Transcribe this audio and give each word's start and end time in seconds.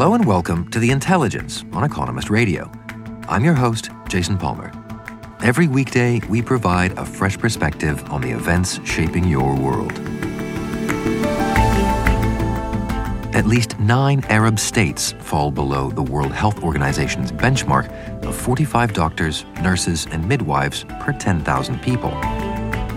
Hello 0.00 0.14
and 0.14 0.24
welcome 0.24 0.66
to 0.70 0.78
The 0.78 0.90
Intelligence 0.92 1.62
on 1.74 1.84
Economist 1.84 2.30
Radio. 2.30 2.72
I'm 3.28 3.44
your 3.44 3.52
host, 3.52 3.90
Jason 4.08 4.38
Palmer. 4.38 4.72
Every 5.42 5.68
weekday, 5.68 6.22
we 6.26 6.40
provide 6.40 6.96
a 6.96 7.04
fresh 7.04 7.36
perspective 7.36 8.02
on 8.10 8.22
the 8.22 8.30
events 8.30 8.80
shaping 8.82 9.24
your 9.24 9.54
world. 9.54 9.92
At 13.34 13.44
least 13.44 13.78
nine 13.78 14.24
Arab 14.30 14.58
states 14.58 15.12
fall 15.18 15.50
below 15.50 15.90
the 15.90 16.02
World 16.02 16.32
Health 16.32 16.62
Organization's 16.62 17.30
benchmark 17.30 17.90
of 18.24 18.34
45 18.34 18.94
doctors, 18.94 19.44
nurses, 19.60 20.06
and 20.10 20.26
midwives 20.26 20.86
per 21.00 21.12
10,000 21.12 21.78
people. 21.82 22.18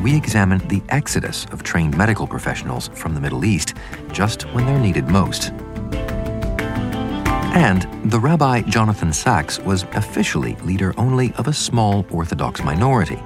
We 0.01 0.15
examine 0.15 0.65
the 0.69 0.81
exodus 0.87 1.47
of 1.51 1.63
trained 1.63 1.97
medical 1.97 2.27
professionals 2.27 2.87
from 2.93 3.13
the 3.13 3.19
Middle 3.19 3.43
East 3.43 3.73
just 4.13 4.43
when 4.53 4.65
they're 4.65 4.79
needed 4.79 5.09
most. 5.09 5.51
And 7.53 7.83
the 8.11 8.19
Rabbi 8.19 8.61
Jonathan 8.61 9.13
Sacks 9.13 9.59
was 9.59 9.83
officially 9.93 10.55
leader 10.63 10.91
only 10.97 11.33
of 11.33 11.47
a 11.47 11.53
small 11.53 12.03
Orthodox 12.09 12.63
minority. 12.63 13.19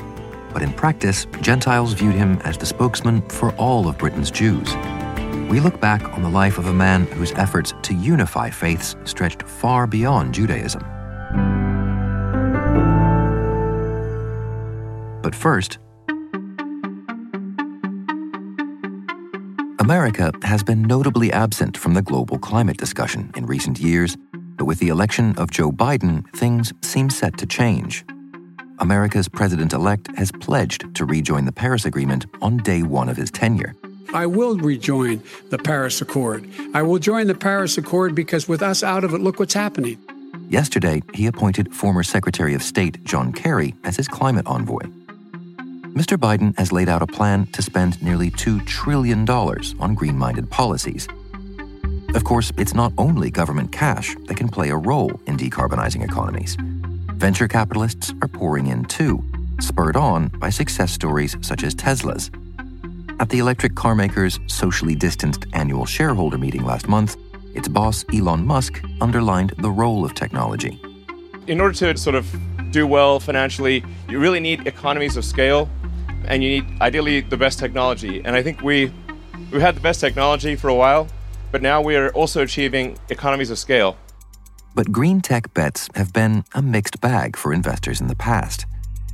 But 0.52 0.62
in 0.62 0.74
practice, 0.74 1.26
Gentiles 1.40 1.94
viewed 1.94 2.16
him 2.16 2.42
as 2.44 2.58
the 2.58 2.66
spokesman 2.66 3.22
for 3.30 3.54
all 3.56 3.88
of 3.88 3.98
Britain's 3.98 4.30
Jews. 4.30 4.76
We 5.50 5.62
look 5.62 5.80
back 5.80 6.04
on 6.14 6.24
the 6.24 6.30
life 6.30 6.58
of 6.58 6.68
a 6.68 6.74
man 6.74 7.06
whose 7.06 7.32
efforts 7.34 7.74
to 7.84 7.94
unify 7.94 8.50
faiths 8.50 8.98
stretched 9.06 9.44
far 9.44 9.88
beyond 9.88 10.34
Judaism. 10.34 10.82
But 15.22 15.34
first, 15.34 15.80
America 19.88 20.34
has 20.42 20.64
been 20.64 20.82
notably 20.82 21.32
absent 21.32 21.78
from 21.78 21.94
the 21.94 22.02
global 22.02 22.38
climate 22.38 22.76
discussion 22.76 23.32
in 23.38 23.46
recent 23.46 23.80
years, 23.80 24.18
but 24.58 24.66
with 24.66 24.80
the 24.80 24.90
election 24.90 25.34
of 25.38 25.50
Joe 25.50 25.72
Biden, 25.72 26.30
things 26.36 26.74
seem 26.82 27.10
set 27.10 27.38
to 27.38 27.46
change. 27.46 28.04
America's 28.80 29.30
president 29.30 29.72
elect 29.72 30.14
has 30.18 30.30
pledged 30.30 30.94
to 30.96 31.06
rejoin 31.06 31.46
the 31.46 31.54
Paris 31.54 31.86
Agreement 31.86 32.26
on 32.42 32.58
day 32.58 32.84
one 32.84 33.08
of 33.08 33.16
his 33.16 33.32
tenure. 33.32 33.76
I 34.14 34.26
will 34.26 34.58
rejoin 34.58 35.24
the 35.52 35.58
Paris 35.58 36.02
Accord. 36.02 36.46
I 36.74 36.82
will 36.82 37.00
join 37.00 37.28
the 37.28 37.36
Paris 37.36 37.78
Accord 37.78 38.14
because 38.14 38.46
with 38.46 38.62
us 38.62 38.84
out 38.84 39.06
of 39.06 39.14
it, 39.14 39.22
look 39.22 39.40
what's 39.40 39.54
happening. 39.54 39.98
Yesterday, 40.50 41.02
he 41.14 41.28
appointed 41.28 41.74
former 41.74 42.04
Secretary 42.04 42.54
of 42.54 42.62
State 42.62 43.06
John 43.06 43.32
Kerry 43.32 43.74
as 43.86 43.96
his 43.96 44.10
climate 44.10 44.48
envoy. 44.48 44.82
Mr. 45.98 46.16
Biden 46.16 46.56
has 46.60 46.72
laid 46.72 46.90
out 46.90 47.02
a 47.02 47.08
plan 47.08 47.48
to 47.48 47.64
spend 47.64 48.00
nearly 48.04 48.30
$2 48.30 48.64
trillion 48.68 49.28
on 49.28 49.96
green 49.96 50.16
minded 50.16 50.48
policies. 50.52 51.08
Of 52.14 52.24
course, 52.24 52.52
it's 52.56 52.76
not 52.76 52.94
only 53.00 53.32
government 53.32 53.72
cash 53.72 54.16
that 54.28 54.38
can 54.38 54.48
play 54.48 54.70
a 54.70 54.76
role 54.76 55.20
in 55.26 55.38
decarbonizing 55.38 56.04
economies. 56.04 56.56
Venture 57.16 57.48
capitalists 57.48 58.14
are 58.22 58.28
pouring 58.28 58.68
in 58.68 58.86
too, 58.86 59.24
spurred 59.60 59.98
on 59.98 60.28
by 60.38 60.52
success 60.52 60.92
stories 60.92 61.36
such 61.42 61.64
as 61.64 61.74
Tesla's. 61.74 62.30
At 63.20 63.30
the 63.30 63.40
electric 63.40 63.74
car 63.74 63.96
maker's 63.96 64.40
socially 64.46 64.94
distanced 64.94 65.48
annual 65.54 65.88
shareholder 65.88 66.38
meeting 66.38 66.64
last 66.64 66.88
month, 66.88 67.18
its 67.56 67.68
boss, 67.68 68.06
Elon 68.14 68.46
Musk, 68.46 68.84
underlined 69.02 69.56
the 69.58 69.72
role 69.72 70.06
of 70.06 70.14
technology. 70.14 70.80
In 71.48 71.60
order 71.60 71.74
to 71.74 71.98
sort 71.98 72.16
of 72.16 72.28
do 72.72 72.86
well 72.86 73.20
financially, 73.20 73.84
you 74.08 74.20
really 74.20 74.40
need 74.40 74.68
economies 74.68 75.18
of 75.18 75.26
scale 75.26 75.68
and 76.28 76.44
you 76.44 76.50
need 76.50 76.82
ideally 76.82 77.22
the 77.22 77.38
best 77.38 77.60
technology. 77.60 78.22
And 78.24 78.36
I 78.36 78.44
think 78.44 78.62
we 78.62 78.92
we've 79.52 79.62
had 79.62 79.76
the 79.76 79.82
best 79.82 80.00
technology 80.00 80.56
for 80.56 80.70
a 80.70 80.76
while, 80.76 81.08
but 81.52 81.62
now 81.62 81.82
we 81.82 81.96
are 81.96 82.10
also 82.10 82.42
achieving 82.44 82.98
economies 83.10 83.50
of 83.50 83.58
scale. 83.58 83.98
But 84.76 84.92
green 84.92 85.22
tech 85.22 85.54
bets 85.54 85.90
have 85.96 86.14
been 86.14 86.44
a 86.54 86.62
mixed 86.62 87.02
bag 87.02 87.36
for 87.36 87.54
investors 87.54 88.00
in 88.00 88.08
the 88.08 88.16
past. 88.16 88.66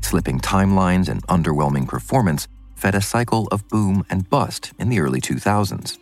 Slipping 0.01 0.39
timelines 0.39 1.07
and 1.07 1.25
underwhelming 1.27 1.87
performance 1.87 2.47
fed 2.75 2.95
a 2.95 3.01
cycle 3.01 3.47
of 3.49 3.65
boom 3.69 4.03
and 4.09 4.29
bust 4.29 4.73
in 4.77 4.89
the 4.89 4.99
early 4.99 5.21
2000s. 5.21 5.97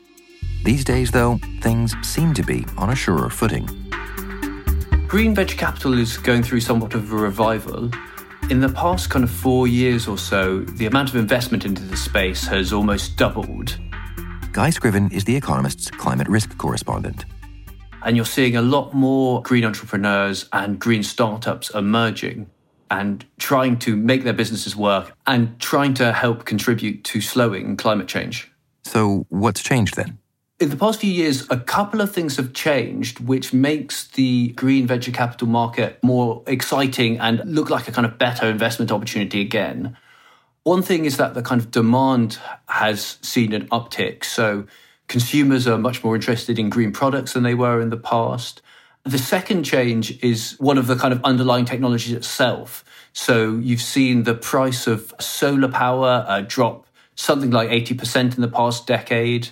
These 0.64 0.84
days, 0.84 1.12
though, 1.12 1.40
things 1.62 1.96
seem 2.02 2.34
to 2.34 2.44
be 2.44 2.66
on 2.78 2.90
a 2.90 2.96
surer 2.96 3.30
footing. 3.30 3.68
Green 5.08 5.36
venture 5.36 5.58
capital 5.58 5.98
is 6.00 6.18
going 6.18 6.42
through 6.42 6.62
somewhat 6.62 6.94
of 6.94 7.12
a 7.12 7.16
revival. 7.16 7.92
In 8.52 8.60
the 8.60 8.68
past 8.68 9.10
kind 9.10 9.24
of 9.24 9.32
four 9.32 9.66
years 9.66 10.10
or 10.10 10.18
so, 10.18 10.60
the 10.60 10.86
amount 10.86 11.08
of 11.08 11.16
investment 11.16 11.64
into 11.64 11.84
the 11.84 11.96
space 11.96 12.46
has 12.48 12.74
almost 12.74 13.16
doubled. 13.16 13.80
Guy 14.52 14.72
Scriven 14.72 15.10
is 15.10 15.24
The 15.24 15.38
Economist's 15.38 15.90
climate 15.90 16.28
risk 16.28 16.58
correspondent. 16.58 17.24
And 18.04 18.18
you're 18.18 18.26
seeing 18.26 18.58
a 18.58 18.62
lot 18.62 18.94
more 18.94 19.42
green 19.42 19.64
entrepreneurs 19.64 20.50
and 20.52 20.78
green 20.78 21.02
startups 21.02 21.70
emerging 21.70 22.50
and 22.90 23.24
trying 23.40 23.80
to 23.80 23.96
make 23.96 24.26
their 24.26 24.34
businesses 24.34 24.76
work 24.76 25.16
and 25.26 25.58
trying 25.62 25.94
to 25.94 26.12
help 26.12 26.44
contribute 26.44 27.06
to 27.06 27.22
slowing 27.22 27.78
climate 27.78 28.10
change. 28.10 28.52
So, 28.84 29.28
what's 29.30 29.64
changed 29.64 29.96
then? 29.96 30.18
In 30.62 30.70
the 30.70 30.78
past 30.78 31.00
few 31.00 31.12
years, 31.12 31.48
a 31.50 31.58
couple 31.58 32.02
of 32.02 32.14
things 32.14 32.38
have 32.38 32.54
changed, 32.54 33.20
which 33.20 33.52
makes 33.52 34.06
the 34.10 34.50
green 34.50 34.86
venture 34.86 35.10
capital 35.10 35.48
market 35.48 35.98
more 36.04 36.44
exciting 36.46 37.18
and 37.18 37.42
look 37.46 37.72
like 37.72 37.88
a 37.88 37.92
kind 37.92 38.06
of 38.06 38.20
better 38.20 38.46
investment 38.46 38.92
opportunity 38.92 39.42
again. 39.42 39.98
One 40.62 40.84
thing 40.84 41.06
is 41.06 41.18
that 41.18 41.34
the 41.34 41.42
kind 41.42 41.60
of 41.60 41.72
demand 41.72 42.38
has 42.68 43.18
seen 43.24 43.54
an 43.54 43.70
uptick. 43.70 44.24
So 44.24 44.68
consumers 45.08 45.68
are 45.68 45.80
much 45.80 46.04
more 46.04 46.14
interested 46.14 46.60
in 46.60 46.70
green 46.70 46.92
products 46.92 47.34
than 47.34 47.42
they 47.42 47.56
were 47.56 47.82
in 47.82 47.90
the 47.90 47.98
past. 47.98 48.62
The 49.04 49.18
second 49.18 49.64
change 49.64 50.24
is 50.24 50.58
one 50.60 50.78
of 50.78 50.86
the 50.86 50.96
kind 50.96 51.12
of 51.12 51.24
underlying 51.24 51.66
technologies 51.66 52.14
itself. 52.14 52.86
So 53.14 53.56
you've 53.56 53.82
seen 53.82 54.26
the 54.26 54.36
price 54.36 54.86
of 54.86 55.12
solar 55.20 55.70
power 55.70 56.24
uh, 56.28 56.42
drop 56.48 56.86
something 57.16 57.50
like 57.50 57.70
80% 57.70 58.36
in 58.36 58.42
the 58.42 58.48
past 58.48 58.86
decade 58.86 59.50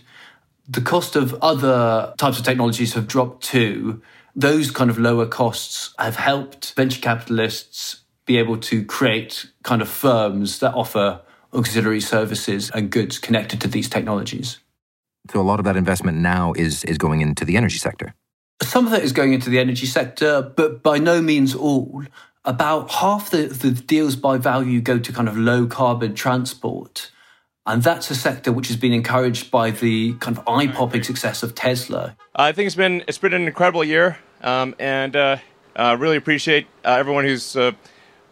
the 0.69 0.81
cost 0.81 1.15
of 1.15 1.33
other 1.41 2.13
types 2.17 2.37
of 2.37 2.45
technologies 2.45 2.93
have 2.93 3.07
dropped 3.07 3.43
too. 3.43 4.01
Those 4.35 4.69
kind 4.69 4.89
of 4.89 4.99
lower 4.99 5.25
costs 5.25 5.93
have 5.97 6.15
helped 6.15 6.73
venture 6.75 7.01
capitalists 7.01 8.01
be 8.25 8.37
able 8.37 8.57
to 8.57 8.85
create 8.85 9.47
kind 9.63 9.81
of 9.81 9.89
firms 9.89 10.59
that 10.59 10.75
offer 10.75 11.21
auxiliary 11.51 11.99
services 11.99 12.69
and 12.75 12.91
goods 12.91 13.17
connected 13.17 13.59
to 13.61 13.67
these 13.67 13.89
technologies. 13.89 14.59
So 15.31 15.41
a 15.41 15.41
lot 15.41 15.59
of 15.59 15.65
that 15.65 15.75
investment 15.75 16.19
now 16.19 16.53
is 16.53 16.83
is 16.83 16.97
going 16.97 17.21
into 17.21 17.43
the 17.43 17.57
energy 17.57 17.79
sector. 17.79 18.13
Some 18.61 18.85
of 18.85 18.93
it 18.93 19.03
is 19.03 19.11
going 19.11 19.33
into 19.33 19.49
the 19.49 19.59
energy 19.59 19.87
sector, 19.87 20.41
but 20.55 20.83
by 20.83 20.99
no 20.99 21.21
means 21.21 21.55
all. 21.55 22.03
About 22.45 22.89
half 22.91 23.31
the, 23.31 23.47
the 23.47 23.71
deals 23.71 24.15
by 24.15 24.37
value 24.37 24.81
go 24.81 24.97
to 24.97 25.11
kind 25.11 25.27
of 25.27 25.37
low 25.37 25.65
carbon 25.67 26.13
transport. 26.13 27.11
And 27.69 27.83
that's 27.83 28.09
a 28.09 28.15
sector 28.15 28.51
which 28.51 28.67
has 28.69 28.77
been 28.77 28.93
encouraged 28.93 29.51
by 29.51 29.69
the 29.69 30.13
kind 30.13 30.35
of 30.35 30.47
eye 30.47 30.65
popping 30.65 31.03
success 31.03 31.43
of 31.43 31.53
Tesla. 31.53 32.17
I 32.35 32.51
think 32.51 32.65
it's 32.65 32.75
been 32.75 33.03
it's 33.07 33.19
been 33.19 33.31
an 33.31 33.45
incredible 33.45 33.83
year, 33.83 34.17
um, 34.41 34.73
and 34.79 35.15
uh, 35.15 35.37
uh, 35.75 35.95
really 35.99 36.17
appreciate 36.17 36.65
uh, 36.83 36.93
everyone 36.93 37.25
who's 37.25 37.55
uh, 37.55 37.73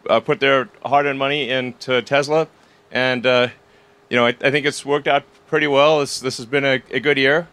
uh, 0.10 0.22
put 0.22 0.39
their 0.39 0.69
hard-earned 0.84 1.19
money 1.19 1.51
into 1.51 2.01
Tesla, 2.01 2.48
and 2.92 3.28
uh, 3.28 3.50
you 4.10 4.18
know 4.18 4.25
I, 4.25 4.30
I, 4.30 4.50
think 4.50 4.66
it's 4.66 4.84
worked 4.84 5.07
out 5.07 5.24
pretty 5.45 5.68
well. 5.68 6.00
This 6.00 6.19
this 6.19 6.38
has 6.38 6.48
been 6.48 6.66
a, 6.66 6.81
a 6.89 7.00
good 7.00 7.19
year, 7.19 7.48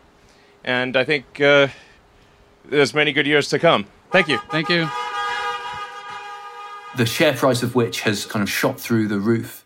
and 0.64 0.96
I 0.96 1.04
think 1.04 1.34
there's 1.36 2.94
many 2.94 3.12
good 3.12 3.26
years 3.26 3.50
to 3.50 3.58
come. 3.58 3.84
Thank 4.10 4.28
you. 4.28 4.38
Thank 4.50 4.70
you. 4.70 4.88
The 6.96 7.04
share 7.04 7.34
price 7.34 7.62
of 7.62 7.75
which 7.75 8.00
has 8.00 8.25
kind 8.25 8.42
of 8.42 8.48
shot 8.48 8.81
through 8.81 9.08
the 9.08 9.19
roof 9.19 9.63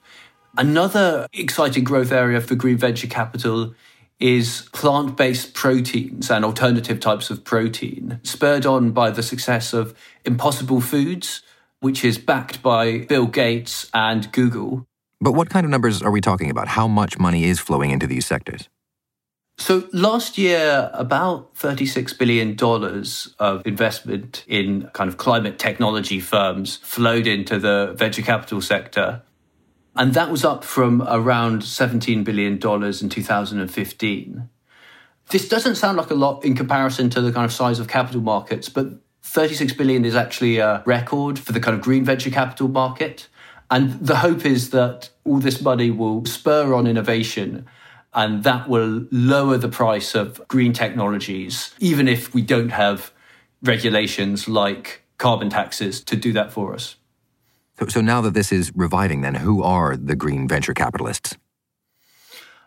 Another 0.57 1.27
exciting 1.33 1.85
growth 1.85 2.11
area 2.11 2.41
for 2.41 2.55
green 2.55 2.79
venture 2.79 3.07
capital 3.07 3.75
is 4.19 4.69
plant 4.73 5.17
based 5.17 5.55
proteins 5.55 6.31
and 6.31 6.45
alternative 6.45 6.99
types 6.99 7.31
of 7.31 7.45
protein, 7.45 8.21
spurred 8.25 8.67
on 8.67 8.91
by 8.91 9.11
the 9.11 9.23
success 9.23 9.73
of 9.73 9.95
Impossible 10.25 10.81
Foods, 10.81 11.43
which 11.81 12.05
is 12.05 12.19
backed 12.19 12.63
by 12.63 12.99
Bill 12.99 13.27
Gates 13.27 13.89
and 13.95 14.31
Google. 14.33 14.85
But 15.21 15.33
what 15.33 15.51
kind 15.51 15.65
of 15.65 15.71
numbers 15.71 16.03
are 16.03 16.11
we 16.11 16.21
talking 16.21 16.51
about? 16.51 16.69
How 16.69 16.89
much 16.89 17.19
money 17.19 17.45
is 17.45 17.61
flowing 17.61 17.91
into 17.91 18.07
these 18.07 18.27
sectors? 18.27 18.69
So 19.59 19.89
last 19.93 20.39
year, 20.39 20.89
about 20.95 21.55
$36 21.57 22.17
billion 22.17 22.57
of 23.41 23.67
investment 23.67 24.45
in 24.47 24.89
kind 24.93 25.09
of 25.09 25.17
climate 25.17 25.59
technology 25.59 26.21
firms 26.21 26.77
flowed 26.77 27.27
into 27.27 27.59
the 27.59 27.95
venture 27.97 28.23
capital 28.23 28.61
sector. 28.61 29.23
And 29.97 30.15
that 30.15 30.31
was 30.31 30.45
up 30.45 30.65
from 30.65 31.03
around 31.03 31.63
$17 31.63 32.25
billion 32.25 32.55
in 32.55 33.09
2015. 33.09 34.49
This 35.31 35.49
doesn't 35.49 35.75
sound 35.75 35.99
like 35.99 36.11
a 36.11 36.15
lot 36.15 36.45
in 36.45 36.55
comparison 36.55 37.11
to 37.11 37.21
the 37.21 37.33
kind 37.33 37.45
of 37.45 37.53
size 37.53 37.81
of 37.81 37.89
capital 37.89 38.21
markets, 38.21 38.69
but 38.69 39.01
36 39.23 39.75
billion 39.75 40.05
is 40.05 40.15
actually 40.15 40.59
a 40.59 40.83
record 40.87 41.39
for 41.39 41.53
the 41.53 41.61
kind 41.61 41.77
of 41.77 41.83
green 41.83 42.05
venture 42.05 42.31
capital 42.31 42.69
market. 42.69 43.29
And 43.71 43.93
the 44.01 44.17
hope 44.17 44.47
is 44.47 44.71
that 44.71 45.11
all 45.25 45.39
this 45.39 45.61
money 45.61 45.91
will 45.91 46.25
spur 46.25 46.73
on 46.73 46.87
innovation 46.87 47.67
and 48.15 48.43
that 48.45 48.69
will 48.69 49.07
lower 49.11 49.59
the 49.59 49.69
price 49.69 50.15
of 50.15 50.47
green 50.49 50.73
technologies, 50.73 51.75
even 51.79 52.09
if 52.09 52.33
we 52.33 52.41
don't 52.41 52.71
have 52.71 53.13
regulations 53.63 54.49
like 54.49 55.03
carbon 55.19 55.51
taxes 55.51 56.01
to 56.05 56.17
do 56.17 56.33
that 56.33 56.51
for 56.51 56.73
us. 56.73 56.97
So, 57.79 57.87
so 57.87 58.01
now 58.01 58.21
that 58.23 58.35
this 58.35 58.51
is 58.53 58.73
reviving, 58.75 59.21
then 59.21 59.37
who 59.37 59.63
are 59.63 59.97
the 59.97 60.17
green 60.17 60.49
venture 60.49 60.75
capitalists? 60.75 61.37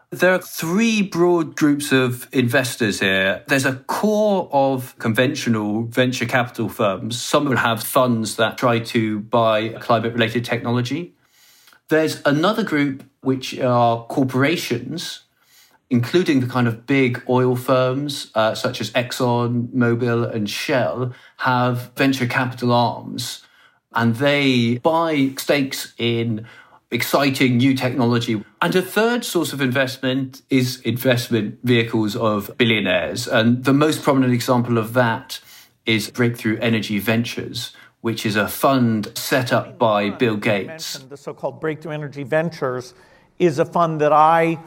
There 0.09 0.33
are 0.33 0.39
three 0.39 1.01
broad 1.01 1.55
groups 1.55 1.93
of 1.93 2.27
investors 2.33 2.99
here. 2.99 3.43
There's 3.47 3.65
a 3.65 3.75
core 3.75 4.49
of 4.51 4.97
conventional 4.99 5.83
venture 5.83 6.25
capital 6.25 6.67
firms. 6.67 7.21
Some 7.21 7.45
will 7.45 7.55
have 7.55 7.81
funds 7.81 8.35
that 8.35 8.57
try 8.57 8.79
to 8.79 9.21
buy 9.21 9.69
climate 9.79 10.11
related 10.11 10.43
technology. 10.43 11.15
There's 11.87 12.21
another 12.25 12.63
group 12.63 13.09
which 13.21 13.57
are 13.59 14.05
corporations, 14.05 15.23
including 15.89 16.41
the 16.41 16.47
kind 16.47 16.67
of 16.67 16.85
big 16.85 17.23
oil 17.29 17.55
firms 17.55 18.31
uh, 18.35 18.53
such 18.53 18.81
as 18.81 18.91
Exxon, 18.91 19.69
Mobil, 19.69 20.29
and 20.29 20.49
Shell, 20.49 21.13
have 21.37 21.91
venture 21.95 22.27
capital 22.27 22.73
arms. 22.73 23.45
And 23.93 24.15
they 24.15 24.77
buy 24.77 25.33
stakes 25.37 25.93
in 25.97 26.47
exciting 26.91 27.57
new 27.57 27.73
technology. 27.73 28.43
And 28.61 28.75
a 28.75 28.81
third 28.81 29.23
source 29.23 29.53
of 29.53 29.61
investment 29.61 30.41
is 30.49 30.81
investment 30.81 31.59
vehicles 31.63 32.15
of 32.15 32.51
billionaires. 32.57 33.27
And 33.27 33.63
the 33.63 33.73
most 33.73 34.03
prominent 34.03 34.33
example 34.33 34.77
of 34.77 34.93
that 34.93 35.39
is 35.85 36.09
Breakthrough 36.11 36.57
Energy 36.59 36.99
Ventures, 36.99 37.73
which 38.01 38.25
is 38.25 38.35
a 38.35 38.47
fund 38.47 39.11
set 39.17 39.51
up 39.51 39.79
by 39.79 40.09
Bill 40.09 40.35
Gates. 40.35 40.99
The 40.99 41.17
so 41.17 41.33
called 41.33 41.59
Breakthrough 41.61 41.93
Energy 41.93 42.23
Ventures 42.23 42.93
is 43.39 43.57
a 43.57 43.65
fund 43.65 44.01
that 44.01 44.13
I 44.13 44.59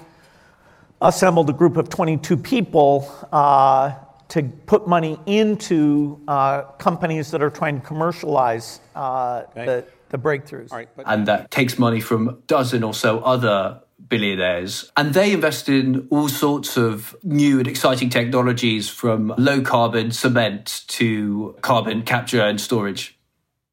assembled 1.00 1.50
a 1.50 1.52
group 1.52 1.76
of 1.76 1.88
22 1.88 2.36
people 2.38 3.10
uh, 3.30 3.92
to 4.28 4.42
put 4.66 4.86
money 4.86 5.18
into 5.26 6.20
uh, 6.28 6.62
companies 6.78 7.30
that 7.30 7.42
are 7.42 7.50
trying 7.50 7.80
to 7.80 7.86
commercialize 7.86 8.80
uh, 8.94 9.42
okay. 9.50 9.66
the 9.66 9.84
the 10.10 10.18
breakthroughs. 10.18 10.70
but- 10.70 11.04
and 11.06 11.26
that 11.26 11.50
takes 11.50 11.76
money 11.78 12.00
from 12.00 12.28
a 12.28 12.32
dozen 12.46 12.84
or 12.84 12.94
so 12.94 13.18
other 13.20 13.80
billionaires. 14.08 14.90
And 14.96 15.12
they 15.14 15.32
invest 15.32 15.68
in 15.68 16.06
all 16.10 16.28
sorts 16.28 16.76
of 16.76 17.16
new 17.24 17.58
and 17.58 17.66
exciting 17.66 18.10
technologies 18.10 18.88
from 18.88 19.34
low 19.38 19.60
carbon 19.60 20.12
cement 20.12 20.84
to 20.88 21.56
carbon 21.62 22.02
capture 22.02 22.42
and 22.42 22.60
storage. 22.60 23.18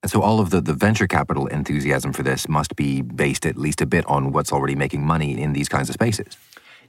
And 0.02 0.12
so 0.12 0.22
all 0.24 0.40
of 0.40 0.50
the, 0.50 0.62
the 0.62 0.74
venture 0.74 1.06
capital 1.06 1.46
enthusiasm 1.48 2.12
for 2.12 2.24
this 2.24 2.50
must 2.50 2.76
be 2.76 3.02
based 3.02 3.46
at 3.46 3.56
least 3.56 3.82
a 3.82 3.86
bit 3.86 4.04
on 4.08 4.32
what's 4.32 4.52
already 4.52 4.74
making 4.74 5.06
money 5.06 5.40
in 5.40 5.54
these 5.54 5.70
kinds 5.70 5.90
of 5.90 5.94
spaces. 5.94 6.38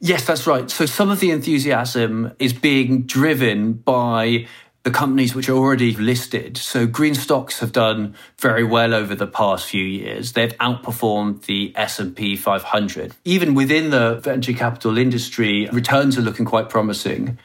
Yes, 0.05 0.27
that's 0.27 0.49
right. 0.49 0.69
So 0.69 0.85
some 0.85 1.11
of 1.11 1.21
the 1.21 1.31
enthusiasm 1.31 2.33
is 2.41 2.53
being 2.53 3.03
driven 3.03 3.75
by 3.75 4.49
the 4.83 4.91
companies 4.91 5.33
which 5.33 5.49
are 5.49 5.57
already 5.57 5.95
listed. 5.95 6.57
So 6.57 6.89
green 6.89 7.15
stocks 7.15 7.61
have 7.61 7.71
done 7.71 8.17
very 8.41 8.65
well 8.65 8.95
over 8.95 9.15
the 9.15 9.29
past 9.29 9.65
few 9.65 9.85
years. 9.85 10.33
They've 10.33 10.59
outperformed 10.59 11.43
the 11.43 11.73
S&P 11.77 12.35
500. 12.35 13.15
Even 13.25 13.55
within 13.55 13.91
the 13.91 14.17
venture 14.17 14.55
capital 14.55 14.99
industry, 14.99 15.69
returns 15.71 16.19
are 16.19 16.23
looking 16.23 16.47
quite 16.47 16.69
promising. 16.69 17.39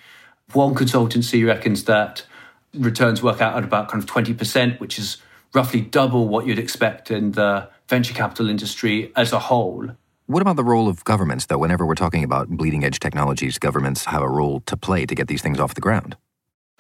One 0.54 0.74
consultancy 0.74 1.46
reckons 1.46 1.84
that 1.84 2.26
returns 2.74 3.22
work 3.22 3.40
out 3.40 3.56
at 3.56 3.66
about 3.66 3.88
kind 3.90 4.04
of 4.04 4.10
20%, 4.10 4.80
which 4.80 4.98
is 4.98 5.18
roughly 5.54 5.82
double 5.82 6.28
what 6.28 6.48
you'd 6.48 6.58
expect 6.58 7.12
in 7.12 7.34
the 7.34 7.70
venture 7.88 8.16
capital 8.16 8.50
industry 8.50 9.12
as 9.16 9.32
a 9.32 9.38
whole. 9.38 9.92
What 10.30 10.42
about 10.42 10.58
the 10.58 10.64
role 10.66 10.90
of 10.90 11.06
governments, 11.06 11.46
though? 11.46 11.58
Whenever 11.58 11.86
we're 11.86 11.96
talking 11.96 12.22
about 12.22 12.50
bleeding 12.50 12.84
edge 12.84 13.00
technologies, 13.00 13.58
governments 13.58 14.04
have 14.04 14.22
a 14.22 14.28
role 14.28 14.60
to 14.66 14.76
play 14.76 15.06
to 15.06 15.16
get 15.16 15.30
these 15.30 15.42
things 15.42 15.58
off 15.58 15.74
the 15.74 15.80
ground. 15.80 16.18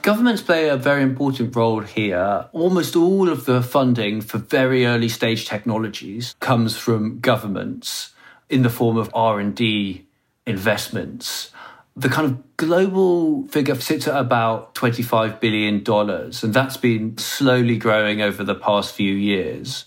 Governments 0.01 0.41
play 0.41 0.67
a 0.67 0.75
very 0.75 1.01
important 1.01 1.55
role 1.55 1.79
here. 1.79 2.49
Almost 2.51 2.97
all 2.97 3.29
of 3.29 3.45
the 3.45 3.61
funding 3.61 4.19
for 4.19 4.37
very 4.37 4.85
early 4.85 5.07
stage 5.07 5.45
technologies 5.47 6.35
comes 6.41 6.75
from 6.75 7.21
governments 7.21 8.13
in 8.49 8.63
the 8.63 8.69
form 8.69 8.97
of 8.97 9.09
R&D 9.13 10.05
investments. 10.45 11.51
The 11.95 12.09
kind 12.09 12.25
of 12.29 12.57
global 12.57 13.47
figure 13.47 13.75
sits 13.75 14.09
at 14.09 14.19
about 14.19 14.75
$25 14.75 15.39
billion, 15.39 15.85
and 15.87 16.53
that's 16.53 16.75
been 16.75 17.17
slowly 17.17 17.77
growing 17.77 18.21
over 18.21 18.43
the 18.43 18.55
past 18.55 18.93
few 18.93 19.13
years. 19.13 19.85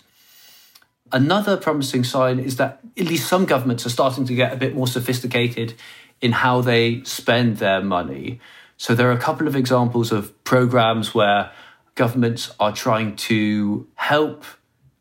Another 1.13 1.57
promising 1.57 2.03
sign 2.03 2.39
is 2.39 2.55
that 2.57 2.79
at 2.97 3.05
least 3.05 3.27
some 3.27 3.45
governments 3.45 3.85
are 3.85 3.89
starting 3.89 4.25
to 4.25 4.35
get 4.35 4.53
a 4.53 4.55
bit 4.55 4.75
more 4.75 4.87
sophisticated 4.87 5.73
in 6.21 6.31
how 6.31 6.61
they 6.61 7.03
spend 7.03 7.57
their 7.57 7.81
money. 7.81 8.39
So 8.77 8.95
there 8.95 9.09
are 9.09 9.13
a 9.13 9.19
couple 9.19 9.47
of 9.47 9.55
examples 9.55 10.11
of 10.11 10.43
programs 10.43 11.13
where 11.13 11.51
governments 11.95 12.51
are 12.59 12.71
trying 12.71 13.15
to 13.15 13.87
help 13.95 14.43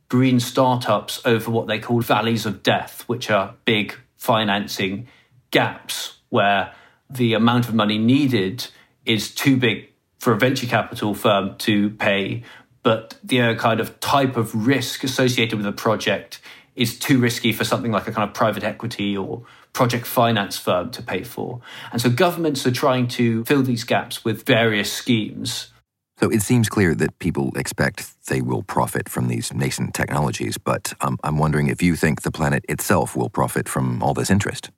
green 0.09 0.41
startups 0.41 1.21
over 1.25 1.51
what 1.51 1.69
they 1.69 1.79
call 1.79 2.01
valleys 2.01 2.45
of 2.45 2.63
death, 2.63 3.05
which 3.07 3.31
are 3.31 3.55
big 3.65 3.95
financing 4.17 5.07
gaps 5.51 6.19
where 6.29 6.75
the 7.09 7.35
amount 7.35 7.69
of 7.69 7.75
money 7.75 7.99
needed 7.99 8.67
is 9.05 9.35
too 9.35 9.57
big 9.57 9.89
for 10.19 10.33
a 10.33 10.37
venture 10.37 10.67
capital 10.67 11.15
firm 11.15 11.57
to 11.57 11.91
pay, 11.91 12.43
but 12.83 13.19
the 13.23 13.55
kind 13.57 13.81
of 13.81 13.99
type 14.01 14.37
of 14.37 14.67
risk 14.67 15.05
associated 15.05 15.57
with 15.57 15.67
a 15.67 15.73
project 15.73 16.41
is 16.77 16.99
too 16.99 17.19
risky 17.19 17.53
for 17.53 17.65
something 17.65 17.93
like 17.93 18.07
a 18.07 18.13
kind 18.13 18.29
of 18.29 18.35
private 18.35 18.65
equity 18.65 19.17
or 19.17 19.43
project 19.73 20.07
finance 20.07 20.57
firm 20.57 20.91
to 20.91 21.03
pay 21.03 21.23
for. 21.23 21.61
And 21.93 22.01
so 22.01 22.11
governments 22.11 22.67
are 22.67 22.73
trying 22.73 23.09
to 23.09 23.45
fill 23.45 23.63
these 23.63 23.85
gaps 23.85 24.25
with 24.25 24.47
various 24.47 24.93
schemes. 24.93 25.73
So 26.19 26.29
it 26.29 26.43
seems 26.43 26.69
clear 26.69 26.95
that 26.97 27.19
people 27.19 27.51
expect 27.57 28.27
they 28.27 28.43
will 28.43 28.63
profit 28.63 29.09
from 29.09 29.29
these 29.29 29.55
nascent 29.55 29.95
technologies, 29.95 30.59
but 30.59 30.93
um, 31.01 31.19
I'm 31.25 31.39
wondering 31.39 31.69
if 31.69 31.83
you 31.83 31.97
think 31.97 32.23
the 32.23 32.31
planet 32.31 32.65
itself 32.69 33.17
will 33.17 33.31
profit 33.31 33.69
from 33.69 34.03
all 34.03 34.13
this 34.13 34.31
interest. 34.31 34.71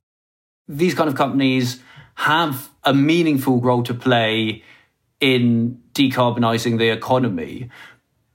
These 0.69 0.95
kind 0.95 1.09
of 1.09 1.17
companies 1.17 1.83
have 2.15 2.71
a 2.85 2.95
meaningful 2.95 3.61
role 3.61 3.83
to 3.83 3.95
play 3.95 4.63
in 5.19 5.81
decarbonizing 5.95 6.79
the 6.79 6.91
economy. 6.91 7.71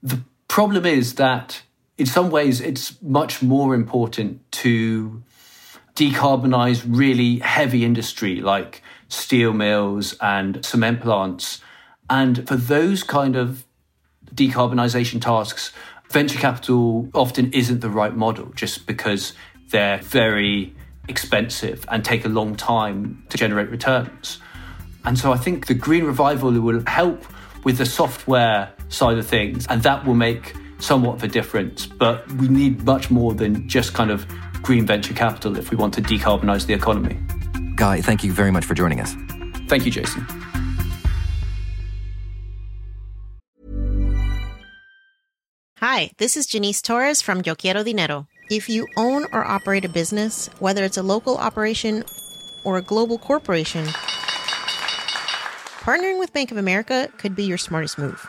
The 0.02 0.20
problem 0.48 0.86
is 0.86 1.14
that 1.14 1.62
in 1.96 2.06
some 2.06 2.30
ways 2.30 2.60
it's 2.60 3.00
much 3.02 3.42
more 3.42 3.74
important 3.74 4.50
to 4.52 5.22
decarbonize 5.94 6.84
really 6.86 7.40
heavy 7.40 7.84
industry 7.84 8.40
like 8.40 8.82
steel 9.08 9.52
mills 9.52 10.16
and 10.20 10.64
cement 10.64 11.00
plants. 11.00 11.60
And 12.08 12.46
for 12.46 12.56
those 12.56 13.02
kind 13.02 13.34
of 13.34 13.64
decarbonization 14.32 15.20
tasks, 15.20 15.72
venture 16.10 16.38
capital 16.38 17.08
often 17.14 17.52
isn't 17.52 17.80
the 17.80 17.90
right 17.90 18.14
model 18.14 18.52
just 18.54 18.86
because 18.86 19.32
they're 19.70 19.98
very 19.98 20.74
expensive 21.08 21.84
and 21.88 22.04
take 22.04 22.24
a 22.24 22.28
long 22.28 22.54
time 22.54 23.24
to 23.30 23.36
generate 23.36 23.70
returns. 23.70 24.38
And 25.04 25.18
so 25.18 25.32
I 25.32 25.36
think 25.36 25.66
the 25.66 25.74
green 25.74 26.04
revival 26.04 26.52
will 26.52 26.82
help 26.86 27.24
with 27.64 27.78
the 27.78 27.86
software 27.86 28.72
side 28.88 29.18
of 29.18 29.26
things, 29.26 29.66
and 29.68 29.82
that 29.82 30.04
will 30.04 30.14
make 30.14 30.54
somewhat 30.78 31.16
of 31.16 31.24
a 31.24 31.28
difference. 31.28 31.86
But 31.86 32.30
we 32.32 32.48
need 32.48 32.84
much 32.84 33.10
more 33.10 33.34
than 33.34 33.68
just 33.68 33.94
kind 33.94 34.10
of 34.10 34.26
green 34.62 34.86
venture 34.86 35.14
capital 35.14 35.56
if 35.56 35.70
we 35.70 35.76
want 35.76 35.94
to 35.94 36.02
decarbonize 36.02 36.66
the 36.66 36.74
economy. 36.74 37.18
Guy, 37.76 38.00
thank 38.00 38.24
you 38.24 38.32
very 38.32 38.50
much 38.50 38.64
for 38.64 38.74
joining 38.74 39.00
us. 39.00 39.14
Thank 39.68 39.84
you, 39.84 39.90
Jason. 39.92 40.26
Hi, 45.80 46.10
this 46.18 46.36
is 46.36 46.46
Janice 46.46 46.82
Torres 46.82 47.22
from 47.22 47.42
Yo 47.44 47.54
Quiero 47.54 47.84
Dinero. 47.84 48.26
If 48.50 48.68
you 48.68 48.86
own 48.96 49.26
or 49.32 49.44
operate 49.44 49.84
a 49.84 49.88
business, 49.88 50.48
whether 50.58 50.82
it's 50.82 50.96
a 50.96 51.02
local 51.02 51.36
operation 51.36 52.04
or 52.64 52.78
a 52.78 52.82
global 52.82 53.18
corporation, 53.18 53.84
partnering 55.84 56.18
with 56.18 56.32
Bank 56.32 56.50
of 56.50 56.56
America 56.56 57.08
could 57.18 57.36
be 57.36 57.44
your 57.44 57.58
smartest 57.58 57.98
move. 57.98 58.28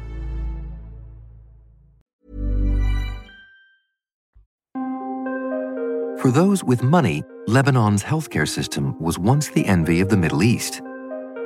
For 6.21 6.29
those 6.29 6.63
with 6.63 6.83
money, 6.83 7.23
Lebanon's 7.47 8.03
healthcare 8.03 8.47
system 8.47 8.95
was 8.99 9.17
once 9.17 9.49
the 9.49 9.65
envy 9.65 10.01
of 10.01 10.09
the 10.09 10.17
Middle 10.17 10.43
East. 10.43 10.79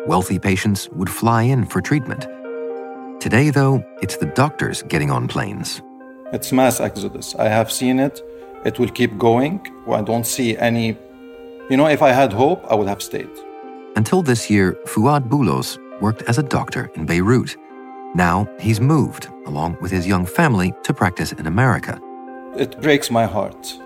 Wealthy 0.06 0.38
patients 0.38 0.90
would 0.90 1.10
fly 1.10 1.44
in 1.44 1.64
for 1.64 1.80
treatment. 1.80 2.28
Today, 3.22 3.52
though, 3.52 3.82
it's 4.02 4.18
the 4.18 4.26
doctors 4.26 4.84
getting 4.84 5.12
on 5.12 5.30
planes. 5.30 5.82
It's 6.34 6.52
mass 6.52 6.82
exodus. 6.82 7.36
I 7.36 7.48
have 7.48 7.72
seen 7.72 8.02
it. 8.02 8.22
It 8.66 8.78
will 8.78 8.90
keep 8.90 9.18
going. 9.18 9.66
I 9.90 10.02
don't 10.02 10.28
see 10.28 10.58
any. 10.58 10.98
You 11.70 11.78
know, 11.78 11.88
if 11.88 12.02
I 12.02 12.12
had 12.12 12.34
hope, 12.34 12.66
I 12.70 12.76
would 12.76 12.90
have 12.90 13.02
stayed. 13.02 13.32
Until 13.96 14.22
this 14.22 14.50
year, 14.50 14.74
Fuad 14.88 15.30
Boulos 15.30 15.80
worked 16.02 16.24
as 16.24 16.38
a 16.38 16.44
doctor 16.44 16.92
in 16.96 17.06
Beirut. 17.06 17.56
Now 18.14 18.46
he's 18.60 18.82
moved, 18.82 19.30
along 19.46 19.78
with 19.80 19.92
his 19.92 20.06
young 20.06 20.26
family, 20.26 20.74
to 20.84 20.94
practice 20.94 21.32
in 21.32 21.48
America. 21.48 21.98
It 22.58 22.82
breaks 22.82 23.10
my 23.10 23.26
heart. 23.26 23.80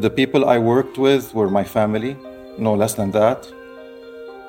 The 0.00 0.08
people 0.08 0.48
I 0.48 0.56
worked 0.56 0.96
with 0.96 1.34
were 1.34 1.50
my 1.50 1.62
family, 1.62 2.16
no 2.56 2.72
less 2.72 2.94
than 2.94 3.10
that. 3.10 3.46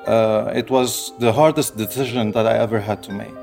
Uh, 0.06 0.50
it 0.54 0.70
was 0.70 1.12
the 1.18 1.30
hardest 1.30 1.76
decision 1.76 2.32
that 2.32 2.46
I 2.46 2.56
ever 2.56 2.80
had 2.80 3.02
to 3.02 3.12
make, 3.12 3.36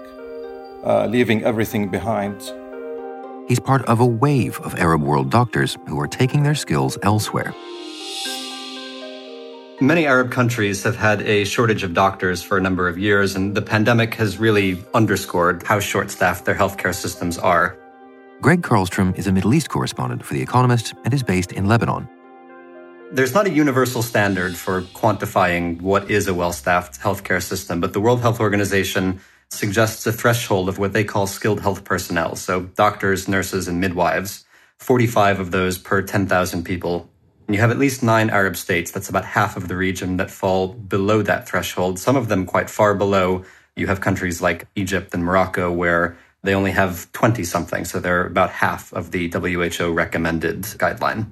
uh, 0.84 1.06
leaving 1.06 1.44
everything 1.44 1.90
behind. 1.90 2.42
He's 3.48 3.60
part 3.60 3.86
of 3.86 4.00
a 4.00 4.08
wave 4.08 4.60
of 4.62 4.74
Arab 4.80 5.04
world 5.04 5.30
doctors 5.30 5.78
who 5.88 6.00
are 6.00 6.08
taking 6.08 6.42
their 6.42 6.56
skills 6.56 6.98
elsewhere. 7.04 7.54
Many 9.80 10.08
Arab 10.08 10.32
countries 10.32 10.82
have 10.84 10.96
had 10.96 11.22
a 11.22 11.46
shortage 11.46 11.84
of 11.84 11.94
doctors 11.94 12.42
for 12.42 12.58
a 12.58 12.62
number 12.62 12.88
of 12.88 12.98
years, 12.98 13.36
and 13.36 13.54
the 13.54 13.62
pandemic 13.62 14.16
has 14.16 14.40
really 14.40 14.84
underscored 14.96 15.62
how 15.62 15.80
short 15.80 16.10
staffed 16.10 16.46
their 16.46 16.56
healthcare 16.56 16.96
systems 16.96 17.38
are. 17.38 17.78
Greg 18.42 18.62
Carlstrom 18.62 19.18
is 19.18 19.28
a 19.28 19.34
Middle 19.34 19.54
East 19.54 19.68
correspondent 19.68 20.26
for 20.26 20.34
The 20.34 20.42
Economist 20.42 20.94
and 21.04 21.14
is 21.14 21.24
based 21.24 21.52
in 21.52 21.66
Lebanon. 21.66 22.08
There's 23.12 23.34
not 23.34 23.48
a 23.48 23.50
universal 23.50 24.02
standard 24.02 24.56
for 24.56 24.84
quantifying 24.84 25.82
what 25.82 26.10
is 26.10 26.26
a 26.30 26.34
well 26.34 26.54
staffed 26.54 27.02
healthcare 27.02 27.44
system, 27.44 27.82
but 27.82 27.92
the 27.92 28.00
World 28.00 28.22
Health 28.22 28.40
Organization 28.40 29.20
suggests 29.50 30.08
a 30.08 30.14
threshold 30.14 30.70
of 30.70 30.80
what 30.80 30.94
they 30.94 31.04
call 31.04 31.28
skilled 31.28 31.60
health 31.60 31.84
personnel. 31.84 32.38
So, 32.38 32.62
doctors, 32.62 33.28
nurses, 33.28 33.68
and 33.68 33.82
midwives, 33.82 34.46
45 34.78 35.42
of 35.42 35.52
those 35.52 35.78
per 35.78 36.02
10,000 36.02 36.64
people. 36.64 37.10
And 37.48 37.56
you 37.56 37.60
have 37.60 37.72
at 37.72 37.78
least 37.78 38.04
nine 38.04 38.30
Arab 38.30 38.56
states, 38.56 38.90
that's 38.90 39.10
about 39.10 39.26
half 39.26 39.58
of 39.58 39.68
the 39.68 39.76
region, 39.76 40.16
that 40.16 40.32
fall 40.32 40.70
below 40.70 41.24
that 41.24 41.46
threshold, 41.46 42.00
some 42.00 42.16
of 42.16 42.30
them 42.30 42.46
quite 42.46 42.70
far 42.70 42.96
below. 42.96 43.44
You 43.76 43.88
have 43.88 44.00
countries 44.00 44.42
like 44.42 44.66
Egypt 44.76 45.14
and 45.14 45.26
Morocco 45.26 45.70
where 45.74 46.18
they 46.44 46.54
only 46.54 46.72
have 46.72 47.12
20 47.12 47.44
something, 47.44 47.86
so 47.86 48.00
they're 48.00 48.26
about 48.26 48.50
half 48.50 48.94
of 48.94 49.12
the 49.12 49.30
WHO 49.30 49.92
recommended 49.92 50.64
guideline. 50.64 51.32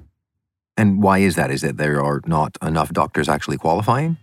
And 0.76 1.02
why 1.02 1.18
is 1.18 1.34
that? 1.36 1.50
Is 1.50 1.62
that 1.62 1.76
there 1.76 2.02
are 2.02 2.20
not 2.26 2.56
enough 2.62 2.92
doctors 2.92 3.28
actually 3.28 3.58
qualifying? 3.58 4.16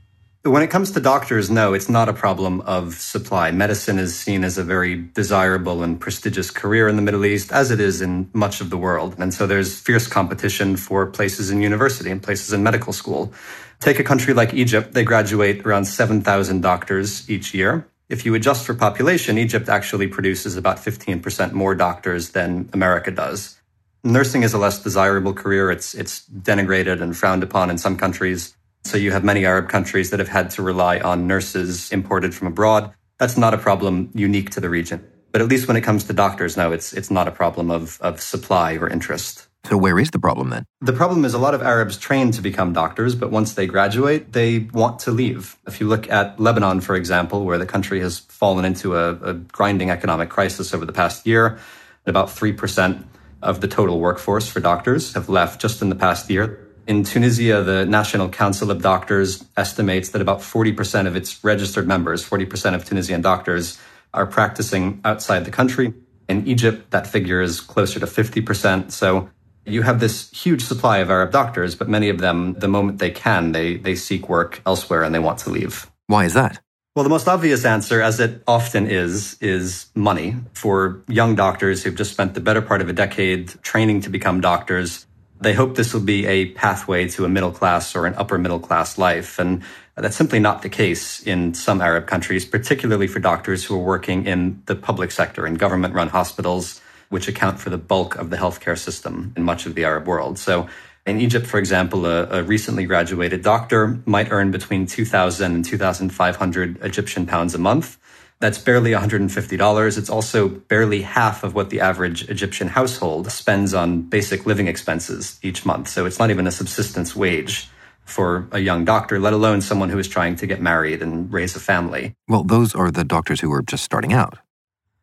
When 0.44 0.62
it 0.62 0.70
comes 0.70 0.92
to 0.92 1.00
doctors, 1.00 1.50
no, 1.50 1.74
it's 1.74 1.90
not 1.90 2.08
a 2.08 2.14
problem 2.14 2.62
of 2.62 2.94
supply. 2.94 3.50
Medicine 3.50 3.98
is 3.98 4.16
seen 4.16 4.44
as 4.44 4.60
a 4.60 4.64
very 4.64 4.96
desirable 4.96 5.82
and 5.82 6.00
prestigious 6.00 6.52
career 6.52 6.88
in 6.88 6.98
the 6.98 7.02
Middle 7.02 7.26
East, 7.26 7.52
as 7.52 7.72
it 7.72 7.80
is 7.80 8.00
in 8.00 8.30
much 8.32 8.62
of 8.62 8.70
the 8.70 8.78
world. 8.78 9.16
And 9.18 9.34
so 9.34 9.48
there's 9.48 9.80
fierce 9.80 10.06
competition 10.06 10.78
for 10.78 11.08
places 11.08 11.50
in 11.50 11.64
university 11.64 12.12
and 12.12 12.22
places 12.22 12.54
in 12.54 12.62
medical 12.62 12.94
school. 12.94 13.34
Take 13.80 13.98
a 13.98 14.04
country 14.04 14.36
like 14.36 14.54
Egypt, 14.54 14.94
they 14.94 15.04
graduate 15.04 15.66
around 15.66 15.86
7,000 15.86 16.62
doctors 16.62 17.28
each 17.28 17.56
year. 17.56 17.88
If 18.08 18.24
you 18.24 18.36
adjust 18.36 18.66
for 18.66 18.76
population, 18.76 19.40
Egypt 19.40 19.68
actually 19.68 20.08
produces 20.08 20.56
about 20.56 20.78
15% 20.78 21.54
more 21.54 21.74
doctors 21.74 22.30
than 22.30 22.70
America 22.72 23.10
does. 23.10 23.60
Nursing 24.04 24.44
is 24.44 24.54
a 24.54 24.60
less 24.60 24.84
desirable 24.84 25.34
career. 25.34 25.72
It's, 25.72 25.96
it's 25.96 26.22
denigrated 26.30 27.02
and 27.02 27.18
frowned 27.18 27.42
upon 27.42 27.72
in 27.72 27.80
some 27.80 27.98
countries. 27.98 28.56
So 28.84 28.98
you 28.98 29.12
have 29.12 29.24
many 29.24 29.44
Arab 29.44 29.70
countries 29.70 30.12
that 30.12 30.20
have 30.20 30.30
had 30.30 30.52
to 30.52 30.62
rely 30.62 31.00
on 31.00 31.26
nurses 31.26 31.92
imported 31.92 32.36
from 32.36 32.48
abroad. 32.48 32.94
That's 33.18 33.38
not 33.38 33.56
a 33.56 33.58
problem 33.58 34.12
unique 34.14 34.52
to 34.52 34.60
the 34.60 34.70
region. 34.70 35.04
But 35.32 35.42
at 35.42 35.48
least 35.48 35.68
when 35.68 35.76
it 35.76 35.82
comes 35.82 36.04
to 36.04 36.14
doctors, 36.14 36.56
no, 36.56 36.72
it's, 36.72 36.94
it's 36.94 37.10
not 37.10 37.28
a 37.28 37.32
problem 37.32 37.72
of, 37.72 38.00
of 38.02 38.22
supply 38.22 38.74
or 38.74 38.88
interest. 38.88 39.45
So, 39.68 39.78
where 39.78 39.98
is 39.98 40.12
the 40.12 40.20
problem 40.20 40.50
then? 40.50 40.66
The 40.82 40.94
problem 40.94 41.26
is 41.26 41.34
a 41.34 41.40
lot 41.40 41.56
of 41.56 41.62
Arabs 41.62 41.98
train 41.98 42.32
to 42.32 42.42
become 42.42 42.72
doctors, 42.74 43.16
but 43.16 43.32
once 43.32 43.56
they 43.56 43.66
graduate, 43.66 44.34
they 44.34 44.60
want 44.74 45.00
to 45.00 45.12
leave. 45.12 45.58
If 45.66 45.82
you 45.82 45.88
look 45.88 46.10
at 46.10 46.40
Lebanon, 46.40 46.82
for 46.82 46.96
example, 46.96 47.46
where 47.46 47.58
the 47.58 47.66
country 47.66 48.00
has 48.02 48.20
fallen 48.20 48.64
into 48.64 48.96
a, 48.96 49.14
a 49.14 49.34
grinding 49.34 49.90
economic 49.90 50.30
crisis 50.30 50.74
over 50.74 50.86
the 50.86 50.94
past 50.94 51.26
year, 51.26 51.58
about 52.06 52.28
3% 52.28 53.06
of 53.42 53.62
the 53.62 53.68
total 53.68 54.00
workforce 54.00 54.48
for 54.48 54.60
doctors 54.60 55.14
have 55.14 55.30
left 55.30 55.60
just 55.60 55.82
in 55.82 55.90
the 55.90 55.96
past 55.96 56.30
year. 56.30 56.60
In 56.88 57.04
Tunisia, 57.04 57.64
the 57.64 57.86
National 57.86 58.30
Council 58.30 58.70
of 58.70 58.82
Doctors 58.82 59.44
estimates 59.58 60.10
that 60.10 60.22
about 60.22 60.40
40% 60.40 61.08
of 61.08 61.16
its 61.16 61.44
registered 61.44 61.88
members, 61.88 62.28
40% 62.28 62.76
of 62.76 62.86
Tunisian 62.86 63.22
doctors, 63.22 63.80
are 64.14 64.28
practicing 64.28 65.02
outside 65.04 65.46
the 65.46 65.52
country. 65.52 65.94
In 66.30 66.48
Egypt, 66.48 66.92
that 66.92 67.08
figure 67.08 67.42
is 67.42 67.60
closer 67.60 68.00
to 68.00 68.06
50%. 68.06 68.92
So 68.92 69.30
you 69.66 69.82
have 69.82 70.00
this 70.00 70.30
huge 70.32 70.64
supply 70.64 71.00
of 71.00 71.10
Arab 71.10 71.32
doctors, 71.32 71.76
but 71.76 71.90
many 71.90 72.10
of 72.10 72.20
them, 72.20 72.54
the 72.54 72.68
moment 72.68 73.00
they 73.00 73.12
can, 73.12 73.52
they, 73.52 73.78
they 73.78 73.96
seek 73.96 74.30
work 74.30 74.62
elsewhere 74.66 75.04
and 75.04 75.14
they 75.14 75.20
want 75.20 75.40
to 75.40 75.50
leave. 75.50 75.90
Why 76.08 76.26
is 76.26 76.34
that? 76.34 76.60
Well, 76.96 77.04
the 77.04 77.10
most 77.10 77.28
obvious 77.28 77.66
answer, 77.66 78.02
as 78.02 78.20
it 78.22 78.42
often 78.48 78.88
is, 78.88 79.38
is 79.42 79.88
money. 79.96 80.38
For 80.54 81.04
young 81.10 81.36
doctors 81.36 81.84
who've 81.84 81.96
just 81.96 82.12
spent 82.12 82.36
the 82.36 82.40
better 82.40 82.62
part 82.62 82.80
of 82.82 82.88
a 82.88 82.94
decade 82.94 83.50
training 83.64 84.02
to 84.02 84.10
become 84.10 84.40
doctors, 84.40 85.06
they 85.42 85.54
hope 85.54 85.76
this 85.76 85.94
will 85.94 86.02
be 86.02 86.26
a 86.26 86.52
pathway 86.52 87.10
to 87.10 87.26
a 87.26 87.30
middle 87.30 87.52
class 87.52 87.96
or 87.96 88.06
an 88.06 88.14
upper 88.16 88.38
middle 88.38 88.60
class 88.60 88.98
life. 88.98 89.40
And 89.40 89.62
that's 89.96 90.16
simply 90.16 90.40
not 90.40 90.62
the 90.62 90.70
case 90.70 91.22
in 91.24 91.54
some 91.54 91.82
Arab 91.82 92.08
countries, 92.08 92.46
particularly 92.46 93.08
for 93.08 93.20
doctors 93.20 93.66
who 93.66 93.76
are 93.76 93.84
working 93.84 94.26
in 94.26 94.62
the 94.68 94.76
public 94.76 95.12
sector, 95.12 95.46
in 95.46 95.56
government 95.56 95.94
run 95.94 96.08
hospitals 96.08 96.80
which 97.10 97.28
account 97.28 97.60
for 97.60 97.70
the 97.70 97.78
bulk 97.78 98.16
of 98.16 98.30
the 98.30 98.38
healthcare 98.38 98.78
system 98.78 99.34
in 99.38 99.44
much 99.44 99.66
of 99.66 99.76
the 99.76 99.86
Arab 99.86 100.08
world. 100.08 100.38
So 100.40 100.68
in 101.06 101.20
Egypt, 101.22 101.46
for 101.46 101.60
example, 101.60 102.06
a, 102.06 102.26
a 102.40 102.44
recently 102.44 102.86
graduated 102.86 103.44
doctor 103.44 104.00
might 104.06 104.32
earn 104.32 104.52
between 104.52 104.88
2,000 104.88 105.54
and 105.54 105.64
2,500 105.64 106.84
Egyptian 106.84 107.26
pounds 107.26 107.54
a 107.54 107.60
month. 107.60 107.98
That's 108.40 108.58
barely 108.58 108.92
$150. 108.92 109.98
It's 109.98 110.10
also 110.10 110.50
barely 110.50 111.04
half 111.04 111.44
of 111.44 111.56
what 111.56 111.70
the 111.70 111.80
average 111.80 112.28
Egyptian 112.30 112.68
household 112.68 113.32
spends 113.32 113.74
on 113.74 114.02
basic 114.02 114.46
living 114.46 114.68
expenses 114.68 115.40
each 115.42 115.66
month. 115.66 115.88
So 115.88 116.06
it's 116.06 116.20
not 116.20 116.32
even 116.32 116.48
a 116.48 116.52
subsistence 116.52 117.16
wage 117.16 117.70
for 118.04 118.48
a 118.52 118.60
young 118.60 118.86
doctor, 118.86 119.20
let 119.20 119.34
alone 119.34 119.62
someone 119.62 119.90
who 119.90 119.98
is 119.98 120.08
trying 120.08 120.36
to 120.38 120.48
get 120.48 120.62
married 120.62 121.02
and 121.02 121.32
raise 121.32 121.56
a 121.56 121.60
family. 121.60 122.14
Well, 122.28 122.44
those 122.44 122.76
are 122.76 122.92
the 122.92 123.04
doctors 123.04 123.42
who 123.42 123.52
are 123.52 123.64
just 123.64 123.84
starting 123.84 124.14
out. 124.14 124.38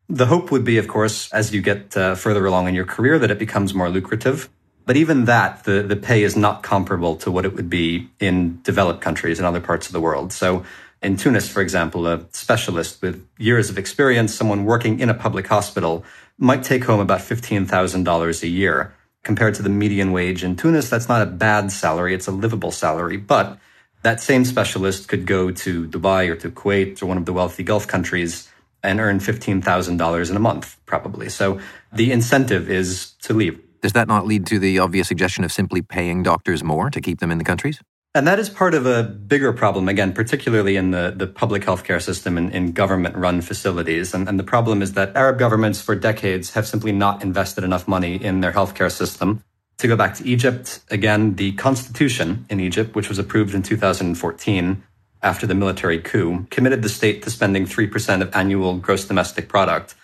The 0.09 0.27
hope 0.27 0.51
would 0.51 0.65
be, 0.65 0.79
of 0.79 0.89
course, 0.89 1.33
as 1.33 1.55
you 1.55 1.63
get 1.63 1.97
uh, 1.97 2.15
further 2.15 2.45
along 2.45 2.69
in 2.69 2.75
your 2.75 2.85
career, 2.85 3.19
that 3.19 3.31
it 3.31 3.39
becomes 3.39 3.73
more 3.73 3.89
lucrative. 3.89 4.51
But 4.85 4.97
even 4.97 5.27
that, 5.27 5.65
the, 5.65 5.83
the 5.83 5.97
pay 5.97 6.23
is 6.23 6.37
not 6.37 6.63
comparable 6.63 7.17
to 7.17 7.31
what 7.31 7.45
it 7.45 7.55
would 7.55 7.71
be 7.71 8.11
in 8.19 8.61
developed 8.63 9.01
countries 9.01 9.39
and 9.39 9.47
other 9.47 9.61
parts 9.61 9.87
of 9.87 9.93
the 9.93 10.01
world. 10.01 10.33
So 10.33 10.65
in 11.03 11.17
Tunis, 11.17 11.49
for 11.49 11.61
example, 11.61 12.07
a 12.07 12.27
specialist 12.33 13.01
with 13.03 13.27
years 13.39 13.71
of 13.71 13.79
experience, 13.79 14.35
someone 14.35 14.65
working 14.65 15.01
in 15.01 15.09
a 15.09 15.15
public 15.15 15.47
hospital, 15.47 16.05
might 16.39 16.63
take 16.63 16.85
home 16.85 17.01
about 17.01 17.21
$15,000 17.21 18.43
a 18.43 18.49
year. 18.49 18.95
Compared 19.23 19.55
to 19.55 19.63
the 19.63 19.69
median 19.69 20.11
wage 20.11 20.43
in 20.43 20.57
Tunis, 20.57 20.91
that's 20.91 21.09
not 21.09 21.23
a 21.23 21.27
bad 21.27 21.71
salary, 21.71 22.13
it's 22.13 22.27
a 22.27 22.33
livable 22.33 22.73
salary. 22.73 23.17
But 23.17 23.59
that 24.03 24.21
same 24.21 24.45
specialist 24.45 25.07
could 25.07 25.27
go 25.27 25.53
to 25.53 25.87
Dubai 25.87 26.29
or 26.29 26.35
to 26.37 26.51
Kuwait 26.51 27.01
or 27.01 27.07
one 27.07 27.19
of 27.19 27.25
the 27.25 27.33
wealthy 27.33 27.63
Gulf 27.63 27.87
countries 27.87 28.52
and 28.83 29.01
earn 29.01 29.19
$15,000 29.19 30.31
in 30.31 30.37
a 30.37 30.41
month, 30.41 30.77
probably. 30.87 31.29
So 31.29 31.61
the 31.93 32.13
incentive 32.13 32.71
is 32.71 33.13
to 33.23 33.35
leave. 33.35 33.61
Does 33.81 33.93
that 33.93 34.09
not 34.09 34.27
lead 34.27 34.47
to 34.47 34.59
the 34.59 34.79
obvious 34.79 35.09
suggestion 35.09 35.45
of 35.45 35.53
simply 35.53 35.83
paying 35.83 36.23
doctors 36.23 36.63
more 36.63 36.91
to 36.91 37.01
keep 37.01 37.21
them 37.21 37.31
in 37.31 37.39
the 37.39 37.45
countries? 37.45 37.81
And 38.15 38.27
that 38.27 38.39
is 38.39 38.51
part 38.51 38.75
of 38.75 38.85
a 38.85 39.03
bigger 39.03 39.55
problem, 39.55 39.89
again, 39.89 40.13
particularly 40.13 40.77
in 40.77 40.91
the, 40.91 41.15
the 41.17 41.27
public 41.27 41.63
healthcare 41.63 42.01
system 42.01 42.37
and 42.37 42.55
in 42.55 42.73
government 42.73 43.17
run 43.17 43.41
facilities. 43.41 44.13
And, 44.13 44.29
and 44.29 44.39
the 44.39 44.45
problem 44.45 44.83
is 44.83 44.93
that 44.93 45.17
Arab 45.17 45.39
governments 45.39 45.81
for 45.81 45.95
decades 45.95 46.53
have 46.53 46.67
simply 46.67 46.93
not 46.93 47.23
invested 47.23 47.65
enough 47.65 47.89
money 47.89 48.23
in 48.23 48.41
their 48.41 48.53
healthcare 48.53 48.93
system. 48.93 49.43
To 49.79 49.89
go 49.89 49.97
back 49.97 50.15
to 50.17 50.25
Egypt, 50.27 50.81
again, 50.91 51.37
the 51.37 51.53
constitution 51.53 52.45
in 52.51 52.61
Egypt, 52.61 52.95
which 52.95 53.09
was 53.09 53.19
approved 53.19 53.55
in 53.55 53.63
2014, 53.63 54.83
after 55.23 55.47
the 55.47 55.55
military 55.55 55.99
coup, 55.99 56.47
committed 56.51 56.83
the 56.83 56.89
state 56.89 57.23
to 57.23 57.31
spending 57.31 57.65
3% 57.65 58.23
of 58.23 58.35
annual 58.35 58.77
gross 58.77 59.05
domestic 59.05 59.49
product 59.49 59.95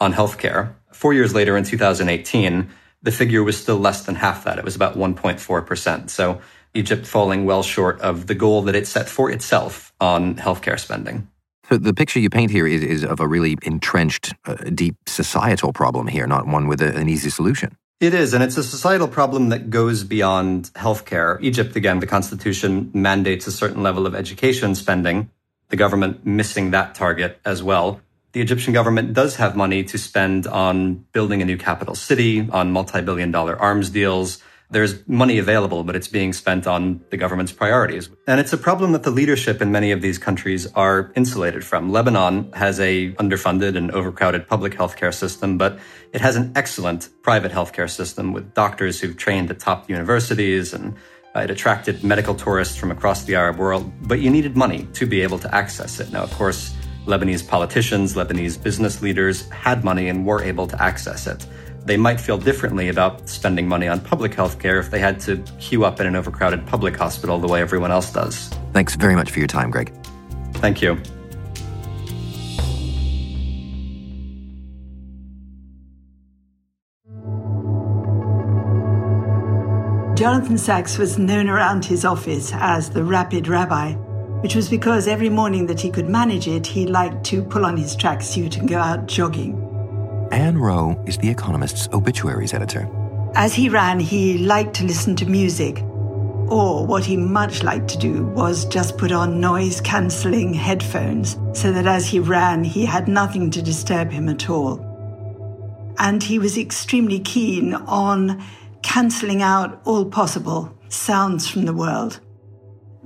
on 0.00 0.12
healthcare. 0.12 0.74
Four 0.92 1.14
years 1.14 1.34
later, 1.34 1.56
in 1.56 1.64
2018, 1.64 2.68
the 3.02 3.12
figure 3.12 3.42
was 3.42 3.56
still 3.56 3.78
less 3.78 4.04
than 4.04 4.16
half 4.16 4.44
that. 4.44 4.58
It 4.58 4.64
was 4.64 4.76
about 4.76 4.96
1.4%. 4.96 6.10
So 6.10 6.40
Egypt 6.74 7.06
falling 7.06 7.44
well 7.44 7.62
short 7.62 8.00
of 8.00 8.26
the 8.26 8.34
goal 8.34 8.62
that 8.62 8.74
it 8.74 8.86
set 8.86 9.08
for 9.08 9.30
itself 9.30 9.92
on 10.00 10.36
healthcare 10.36 10.78
spending. 10.78 11.28
So 11.68 11.78
the 11.78 11.94
picture 11.94 12.20
you 12.20 12.30
paint 12.30 12.50
here 12.50 12.66
is, 12.66 12.82
is 12.82 13.04
of 13.04 13.18
a 13.18 13.26
really 13.26 13.56
entrenched, 13.62 14.34
uh, 14.44 14.54
deep 14.74 14.96
societal 15.06 15.72
problem 15.72 16.06
here, 16.06 16.26
not 16.26 16.46
one 16.46 16.68
with 16.68 16.80
a, 16.80 16.94
an 16.96 17.08
easy 17.08 17.30
solution. 17.30 17.76
It 17.98 18.12
is, 18.12 18.34
and 18.34 18.44
it's 18.44 18.58
a 18.58 18.62
societal 18.62 19.08
problem 19.08 19.48
that 19.48 19.70
goes 19.70 20.04
beyond 20.04 20.70
healthcare. 20.74 21.40
Egypt, 21.40 21.76
again, 21.76 22.00
the 22.00 22.06
constitution 22.06 22.90
mandates 22.92 23.46
a 23.46 23.50
certain 23.50 23.82
level 23.82 24.06
of 24.06 24.14
education 24.14 24.74
spending, 24.74 25.30
the 25.70 25.76
government 25.76 26.26
missing 26.26 26.72
that 26.72 26.94
target 26.94 27.40
as 27.46 27.62
well. 27.62 28.02
The 28.32 28.42
Egyptian 28.42 28.74
government 28.74 29.14
does 29.14 29.36
have 29.36 29.56
money 29.56 29.82
to 29.84 29.96
spend 29.96 30.46
on 30.46 31.06
building 31.12 31.40
a 31.40 31.46
new 31.46 31.56
capital 31.56 31.94
city, 31.94 32.46
on 32.50 32.70
multi 32.70 33.00
billion 33.00 33.30
dollar 33.30 33.58
arms 33.58 33.88
deals, 33.88 34.42
there's 34.70 35.06
money 35.06 35.38
available, 35.38 35.84
but 35.84 35.94
it's 35.94 36.08
being 36.08 36.32
spent 36.32 36.66
on 36.66 37.00
the 37.10 37.16
government's 37.16 37.52
priorities. 37.52 38.10
And 38.26 38.40
it's 38.40 38.52
a 38.52 38.58
problem 38.58 38.92
that 38.92 39.04
the 39.04 39.10
leadership 39.10 39.62
in 39.62 39.70
many 39.70 39.92
of 39.92 40.02
these 40.02 40.18
countries 40.18 40.66
are 40.74 41.12
insulated 41.14 41.64
from. 41.64 41.90
Lebanon 41.90 42.52
has 42.52 42.80
a 42.80 43.12
underfunded 43.12 43.76
and 43.76 43.90
overcrowded 43.92 44.48
public 44.48 44.74
healthcare 44.74 45.14
system, 45.14 45.56
but 45.56 45.78
it 46.12 46.20
has 46.20 46.36
an 46.36 46.52
excellent 46.56 47.10
private 47.22 47.52
healthcare 47.52 47.88
system 47.88 48.32
with 48.32 48.54
doctors 48.54 49.00
who've 49.00 49.16
trained 49.16 49.50
at 49.50 49.60
top 49.60 49.88
universities 49.88 50.74
and 50.74 50.96
uh, 51.34 51.40
it 51.40 51.50
attracted 51.50 52.02
medical 52.02 52.34
tourists 52.34 52.76
from 52.76 52.90
across 52.90 53.24
the 53.24 53.34
Arab 53.34 53.58
world, 53.58 53.92
but 54.08 54.20
you 54.20 54.30
needed 54.30 54.56
money 54.56 54.88
to 54.94 55.06
be 55.06 55.20
able 55.20 55.38
to 55.38 55.54
access 55.54 56.00
it. 56.00 56.10
Now, 56.10 56.22
of 56.22 56.32
course, 56.32 56.74
Lebanese 57.04 57.46
politicians, 57.46 58.14
Lebanese 58.14 58.60
business 58.60 59.00
leaders 59.00 59.48
had 59.50 59.84
money 59.84 60.08
and 60.08 60.26
were 60.26 60.42
able 60.42 60.66
to 60.66 60.82
access 60.82 61.26
it 61.28 61.46
they 61.86 61.96
might 61.96 62.20
feel 62.20 62.36
differently 62.36 62.88
about 62.88 63.28
spending 63.28 63.66
money 63.66 63.86
on 63.88 64.00
public 64.00 64.34
health 64.34 64.58
care 64.58 64.78
if 64.78 64.90
they 64.90 64.98
had 64.98 65.20
to 65.20 65.36
queue 65.60 65.84
up 65.84 66.00
in 66.00 66.06
an 66.06 66.16
overcrowded 66.16 66.66
public 66.66 66.96
hospital 66.96 67.38
the 67.38 67.46
way 67.46 67.60
everyone 67.60 67.92
else 67.92 68.12
does. 68.12 68.48
Thanks 68.72 68.96
very 68.96 69.14
much 69.14 69.30
for 69.30 69.38
your 69.38 69.48
time, 69.48 69.70
Greg. 69.70 69.92
Thank 70.54 70.82
you. 70.82 71.00
Jonathan 80.16 80.56
Sacks 80.56 80.96
was 80.98 81.18
known 81.18 81.48
around 81.48 81.84
his 81.84 82.04
office 82.04 82.50
as 82.54 82.90
the 82.90 83.04
Rapid 83.04 83.48
Rabbi, 83.48 83.92
which 84.40 84.56
was 84.56 84.68
because 84.68 85.06
every 85.06 85.28
morning 85.28 85.66
that 85.66 85.80
he 85.80 85.90
could 85.90 86.08
manage 86.08 86.48
it, 86.48 86.66
he 86.66 86.86
liked 86.86 87.22
to 87.26 87.44
pull 87.44 87.66
on 87.66 87.76
his 87.76 87.94
tracksuit 87.94 88.56
and 88.58 88.66
go 88.66 88.78
out 88.78 89.06
jogging. 89.06 89.65
Ann 90.32 90.58
Wroe 90.58 91.02
is 91.06 91.18
The 91.18 91.30
Economist's 91.30 91.88
obituaries 91.92 92.52
editor. 92.52 92.88
As 93.34 93.54
he 93.54 93.68
ran, 93.68 94.00
he 94.00 94.38
liked 94.38 94.74
to 94.74 94.84
listen 94.84 95.14
to 95.16 95.26
music. 95.26 95.82
Or 96.48 96.86
what 96.86 97.04
he 97.04 97.16
much 97.16 97.62
liked 97.62 97.88
to 97.88 97.98
do 97.98 98.24
was 98.24 98.64
just 98.66 98.98
put 98.98 99.12
on 99.12 99.40
noise 99.40 99.80
cancelling 99.80 100.54
headphones 100.54 101.36
so 101.52 101.72
that 101.72 101.86
as 101.86 102.06
he 102.06 102.18
ran, 102.18 102.64
he 102.64 102.84
had 102.84 103.08
nothing 103.08 103.50
to 103.50 103.62
disturb 103.62 104.10
him 104.10 104.28
at 104.28 104.48
all. 104.48 104.80
And 105.98 106.22
he 106.22 106.38
was 106.38 106.58
extremely 106.58 107.20
keen 107.20 107.74
on 107.74 108.42
cancelling 108.82 109.42
out 109.42 109.80
all 109.84 110.04
possible 110.04 110.72
sounds 110.88 111.48
from 111.48 111.64
the 111.64 111.74
world 111.74 112.20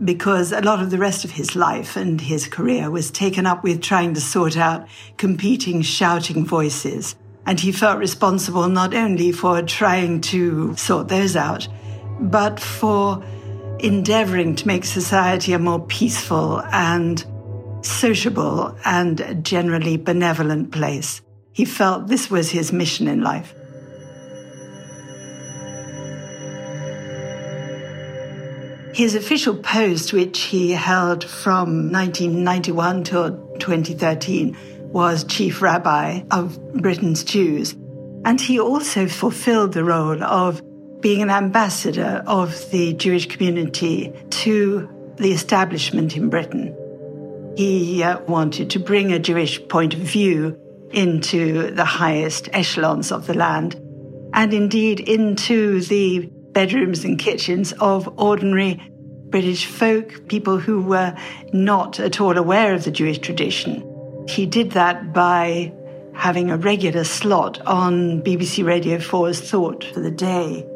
because 0.02 0.52
a 0.52 0.60
lot 0.60 0.80
of 0.80 0.90
the 0.90 0.98
rest 0.98 1.24
of 1.24 1.30
his 1.30 1.54
life 1.54 1.96
and 1.96 2.20
his 2.20 2.46
career 2.46 2.90
was 2.90 3.10
taken 3.10 3.46
up 3.46 3.62
with 3.62 3.82
trying 3.82 4.14
to 4.14 4.20
sort 4.20 4.56
out 4.56 4.88
competing 5.16 5.82
shouting 5.82 6.44
voices. 6.46 7.14
And 7.46 7.58
he 7.58 7.72
felt 7.72 7.98
responsible 7.98 8.68
not 8.68 8.94
only 8.94 9.32
for 9.32 9.62
trying 9.62 10.20
to 10.22 10.74
sort 10.76 11.08
those 11.08 11.36
out, 11.36 11.68
but 12.20 12.60
for 12.60 13.22
endeavoring 13.80 14.54
to 14.56 14.66
make 14.66 14.84
society 14.84 15.52
a 15.52 15.58
more 15.58 15.84
peaceful 15.86 16.62
and 16.70 17.24
sociable 17.82 18.76
and 18.84 19.40
generally 19.42 19.96
benevolent 19.96 20.70
place. 20.70 21.22
He 21.52 21.64
felt 21.64 22.06
this 22.06 22.30
was 22.30 22.50
his 22.50 22.72
mission 22.72 23.08
in 23.08 23.22
life. 23.22 23.54
His 28.92 29.14
official 29.14 29.56
post, 29.56 30.12
which 30.12 30.40
he 30.40 30.72
held 30.72 31.24
from 31.24 31.92
1991 31.92 33.04
till 33.04 33.30
2013, 33.58 34.56
was 34.92 35.24
chief 35.24 35.62
rabbi 35.62 36.22
of 36.30 36.60
Britain's 36.74 37.22
Jews. 37.22 37.76
And 38.24 38.40
he 38.40 38.58
also 38.58 39.06
fulfilled 39.06 39.72
the 39.72 39.84
role 39.84 40.22
of 40.22 40.60
being 41.00 41.22
an 41.22 41.30
ambassador 41.30 42.22
of 42.26 42.70
the 42.70 42.92
Jewish 42.94 43.26
community 43.26 44.12
to 44.30 44.88
the 45.16 45.32
establishment 45.32 46.16
in 46.16 46.28
Britain. 46.28 46.76
He 47.56 48.02
uh, 48.02 48.20
wanted 48.22 48.70
to 48.70 48.80
bring 48.80 49.12
a 49.12 49.18
Jewish 49.18 49.66
point 49.68 49.94
of 49.94 50.00
view 50.00 50.58
into 50.90 51.70
the 51.70 51.84
highest 51.84 52.48
echelons 52.52 53.12
of 53.12 53.26
the 53.26 53.34
land 53.34 53.80
and 54.34 54.52
indeed 54.52 55.00
into 55.00 55.80
the 55.82 56.30
bedrooms 56.52 57.04
and 57.04 57.18
kitchens 57.18 57.72
of 57.74 58.08
ordinary 58.18 58.80
British 59.30 59.66
folk, 59.66 60.28
people 60.28 60.58
who 60.58 60.82
were 60.82 61.14
not 61.52 62.00
at 62.00 62.20
all 62.20 62.36
aware 62.36 62.74
of 62.74 62.84
the 62.84 62.90
Jewish 62.90 63.18
tradition. 63.18 63.86
He 64.28 64.46
did 64.46 64.72
that 64.72 65.12
by 65.12 65.72
having 66.14 66.50
a 66.50 66.56
regular 66.56 67.04
slot 67.04 67.60
on 67.66 68.22
BBC 68.22 68.64
Radio 68.64 68.98
4's 68.98 69.40
Thought 69.40 69.84
for 69.84 70.00
the 70.00 70.10
Day. 70.10 70.66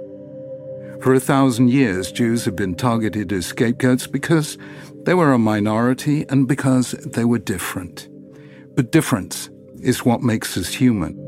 For 1.03 1.13
a 1.13 1.21
thousand 1.21 1.71
years, 1.71 2.11
Jews 2.11 2.45
have 2.47 2.57
been 2.57 2.75
targeted 2.75 3.33
as 3.33 3.47
scapegoats 3.47 4.07
because 4.07 4.57
they 5.03 5.13
were 5.13 5.33
a 5.33 5.39
minority 5.39 6.25
and 6.31 6.49
because 6.49 6.93
they 6.93 7.25
were 7.25 7.39
different. 7.39 8.09
But 8.75 8.91
difference 8.91 9.51
is 9.83 10.05
what 10.05 10.23
makes 10.23 10.57
us 10.57 10.73
human. 10.73 11.21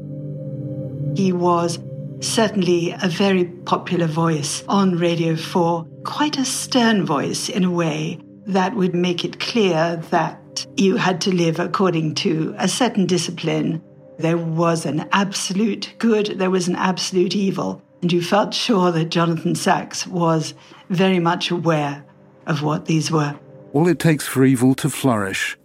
He 1.14 1.32
was 1.32 1.78
certainly 2.20 2.94
a 3.02 3.08
very 3.08 3.44
popular 3.44 4.06
voice 4.06 4.64
on 4.68 4.96
Radio 4.96 5.36
4, 5.36 5.86
quite 6.04 6.38
a 6.38 6.44
stern 6.44 7.04
voice 7.04 7.48
in 7.48 7.64
a 7.64 7.70
way 7.70 8.18
that 8.46 8.74
would 8.74 8.94
make 8.94 9.24
it 9.24 9.40
clear 9.40 9.96
that 10.10 10.66
you 10.76 10.96
had 10.96 11.20
to 11.22 11.34
live 11.34 11.58
according 11.58 12.14
to 12.14 12.54
a 12.58 12.68
certain 12.68 13.06
discipline. 13.06 13.82
There 14.18 14.38
was 14.38 14.86
an 14.86 15.08
absolute 15.12 15.94
good, 15.98 16.38
there 16.38 16.50
was 16.50 16.68
an 16.68 16.76
absolute 16.76 17.34
evil, 17.34 17.82
and 18.02 18.12
you 18.12 18.22
felt 18.22 18.54
sure 18.54 18.92
that 18.92 19.10
Jonathan 19.10 19.54
Sacks 19.54 20.06
was 20.06 20.54
very 20.88 21.18
much 21.18 21.50
aware 21.50 22.04
of 22.46 22.62
what 22.62 22.86
these 22.86 23.10
were. 23.10 23.38
All 23.72 23.88
it 23.88 23.98
takes 23.98 24.26
for 24.26 24.44
evil 24.44 24.74
to 24.76 24.88
flourish 24.88 25.58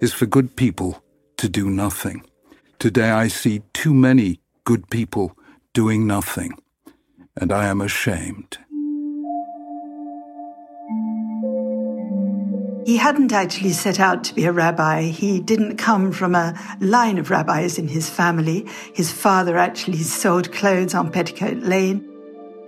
is 0.00 0.14
for 0.14 0.26
good 0.26 0.56
people 0.56 1.02
to 1.36 1.48
do 1.48 1.68
nothing. 1.68 2.24
Today 2.78 3.10
I 3.10 3.28
see 3.28 3.62
too 3.74 3.92
many 3.92 4.40
good 4.64 4.88
people 4.90 5.36
doing 5.78 6.08
nothing, 6.08 6.50
and 7.36 7.52
I 7.52 7.68
am 7.68 7.80
ashamed. 7.80 8.58
He 12.84 12.96
hadn't 12.96 13.32
actually 13.32 13.70
set 13.70 14.00
out 14.00 14.24
to 14.24 14.34
be 14.34 14.44
a 14.46 14.50
rabbi. 14.50 15.02
He 15.02 15.38
didn't 15.38 15.76
come 15.76 16.10
from 16.10 16.34
a 16.34 16.58
line 16.80 17.16
of 17.16 17.30
rabbis 17.30 17.78
in 17.78 17.86
his 17.86 18.10
family. 18.10 18.66
His 18.92 19.12
father 19.12 19.56
actually 19.56 20.02
sold 20.02 20.50
clothes 20.50 20.94
on 20.94 21.12
Petticoat 21.12 21.58
Lane. 21.58 22.04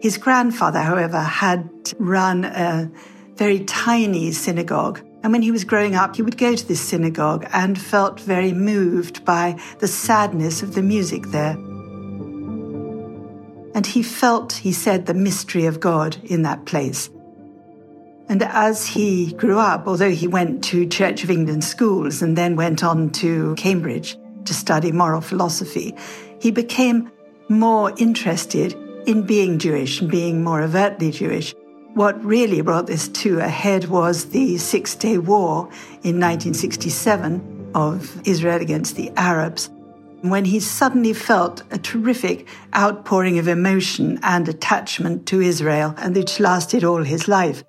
His 0.00 0.16
grandfather, 0.16 0.78
however, 0.78 1.18
had 1.18 1.68
run 1.98 2.44
a 2.44 2.88
very 3.34 3.64
tiny 3.64 4.30
synagogue. 4.30 5.00
And 5.24 5.32
when 5.32 5.42
he 5.42 5.50
was 5.50 5.64
growing 5.64 5.96
up, 5.96 6.14
he 6.14 6.22
would 6.22 6.38
go 6.38 6.54
to 6.54 6.68
this 6.68 6.80
synagogue 6.80 7.44
and 7.52 7.76
felt 7.76 8.20
very 8.20 8.52
moved 8.52 9.24
by 9.24 9.58
the 9.80 9.88
sadness 9.88 10.62
of 10.62 10.76
the 10.76 10.82
music 10.82 11.24
there. 11.32 11.56
And 13.74 13.86
he 13.86 14.02
felt, 14.02 14.52
he 14.52 14.72
said, 14.72 15.06
the 15.06 15.14
mystery 15.14 15.66
of 15.66 15.80
God 15.80 16.16
in 16.24 16.42
that 16.42 16.64
place. 16.64 17.10
And 18.28 18.42
as 18.42 18.86
he 18.86 19.32
grew 19.32 19.58
up, 19.58 19.88
although 19.88 20.10
he 20.10 20.28
went 20.28 20.62
to 20.64 20.86
Church 20.86 21.24
of 21.24 21.30
England 21.30 21.64
schools 21.64 22.22
and 22.22 22.38
then 22.38 22.54
went 22.54 22.84
on 22.84 23.10
to 23.10 23.54
Cambridge 23.56 24.16
to 24.44 24.54
study 24.54 24.92
moral 24.92 25.20
philosophy, 25.20 25.94
he 26.40 26.50
became 26.50 27.10
more 27.48 27.92
interested 27.98 28.74
in 29.06 29.22
being 29.22 29.58
Jewish 29.58 30.00
and 30.00 30.10
being 30.10 30.44
more 30.44 30.62
overtly 30.62 31.10
Jewish. 31.10 31.54
What 31.94 32.24
really 32.24 32.60
brought 32.60 32.86
this 32.86 33.08
to 33.08 33.40
a 33.40 33.48
head 33.48 33.86
was 33.86 34.26
the 34.26 34.58
Six 34.58 34.94
Day 34.94 35.18
War 35.18 35.64
in 36.04 36.20
1967 36.20 37.72
of 37.74 38.20
Israel 38.26 38.60
against 38.60 38.94
the 38.94 39.10
Arabs, 39.16 39.70
when 40.22 40.44
he 40.44 40.60
suddenly 40.60 41.12
felt 41.12 41.62
a 41.70 41.78
terrific 41.78 42.46
outpouring 42.74 43.38
of 43.38 43.48
emotion 43.48 44.18
and 44.22 44.48
attachment 44.48 45.26
to 45.26 45.40
Israel, 45.40 45.94
and 45.98 46.14
which 46.14 46.40
lasted 46.40 46.84
all 46.84 47.02
his 47.02 47.28
life. 47.28 47.64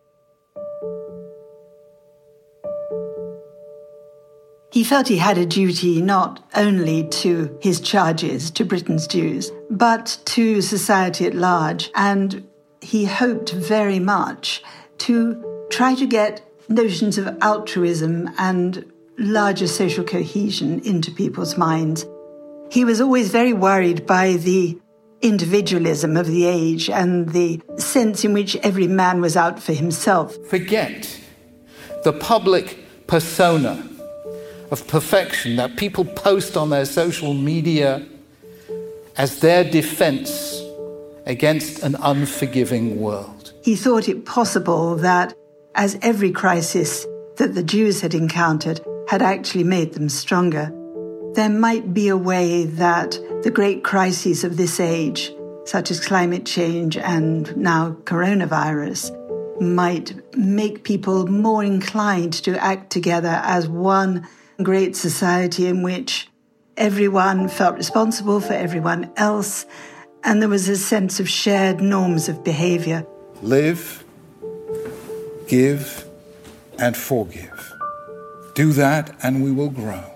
He 4.72 4.86
felt 4.86 5.10
he 5.10 5.18
had 5.18 5.38
a 5.38 5.46
duty 5.46 6.02
not 6.02 6.48
only 6.56 7.06
to 7.10 7.58
his 7.62 7.82
charges, 7.82 8.50
to 8.52 8.64
Britain's 8.64 9.06
Jews, 9.06 9.52
but 9.70 10.18
to 10.26 10.62
society 10.62 11.26
at 11.26 11.36
large. 11.36 11.92
And 11.94 12.48
he 12.80 13.04
hoped 13.04 13.52
very 13.52 14.00
much 14.00 14.64
to 15.00 15.68
try 15.70 15.94
to 15.96 16.08
get 16.08 16.42
notions 16.70 17.18
of 17.18 17.38
altruism 17.42 18.30
and 18.38 18.90
larger 19.18 19.68
social 19.68 20.06
cohesion 20.06 20.80
into 20.86 21.12
people's 21.12 21.58
minds. 21.58 22.06
He 22.72 22.86
was 22.86 23.02
always 23.02 23.30
very 23.30 23.52
worried 23.52 24.08
by 24.08 24.34
the 24.34 24.80
individualism 25.22 26.16
of 26.16 26.28
the 26.28 26.46
age 26.46 26.90
and 26.90 27.28
the 27.30 27.62
sense 27.78 28.24
in 28.24 28.32
which 28.32 28.56
every 28.58 28.88
man 28.88 29.20
was 29.20 29.36
out 29.36 29.62
for 29.62 29.74
himself. 29.74 30.38
Forget 30.48 31.20
the 32.06 32.14
public 32.14 32.80
persona 33.08 33.86
of 34.72 34.88
perfection 34.88 35.58
that 35.58 35.76
people 35.76 36.06
post 36.06 36.56
on 36.56 36.70
their 36.70 36.86
social 36.86 37.34
media 37.34 38.06
as 39.18 39.42
their 39.42 39.66
defense 39.70 40.62
against 41.26 41.84
an 41.84 41.98
unforgiving 42.02 43.02
world. 43.02 43.52
He 43.64 43.76
thought 43.76 44.08
it 44.08 44.26
possible 44.26 44.96
that, 44.96 45.34
as 45.76 46.00
every 46.02 46.32
crisis 46.32 47.06
that 47.36 47.54
the 47.54 47.64
Jews 47.64 48.00
had 48.00 48.14
encountered 48.14 48.80
had 49.10 49.22
actually 49.22 49.66
made 49.66 49.94
them 49.94 50.08
stronger, 50.08 50.74
there 51.36 51.50
might 51.50 51.94
be 51.94 52.10
a 52.10 52.18
way 52.18 52.66
that 52.66 53.12
the 53.44 53.52
great 53.52 53.84
crises 53.84 54.44
of 54.44 54.58
this 54.58 54.80
age, 54.80 55.32
such 55.66 55.92
as 55.92 56.06
climate 56.06 56.46
change 56.46 56.98
and 56.98 57.56
now 57.56 57.92
coronavirus, 58.04 59.12
might 59.62 60.14
make 60.36 60.84
people 60.84 61.28
more 61.28 61.64
inclined 61.64 62.34
to 62.34 62.62
act 62.64 62.92
together 62.92 63.40
as 63.44 63.68
one 63.68 64.28
great 64.62 64.96
society 64.96 65.68
in 65.68 65.84
which 65.84 66.28
everyone 66.78 67.48
felt 67.48 67.78
responsible 67.78 68.42
for 68.42 68.54
everyone 68.54 69.12
else 69.18 69.66
and 70.24 70.42
there 70.42 70.50
was 70.50 70.68
a 70.70 70.78
sense 70.78 71.20
of 71.20 71.28
shared 71.30 71.82
norms 71.82 72.30
of 72.30 72.44
behavior. 72.44 73.06
Live, 73.42 74.04
give, 75.48 76.06
and 76.78 76.96
forgive. 76.96 77.74
Do 78.54 78.74
that 78.74 79.16
and 79.24 79.44
we 79.44 79.52
will 79.52 79.70
grow. 79.70 80.11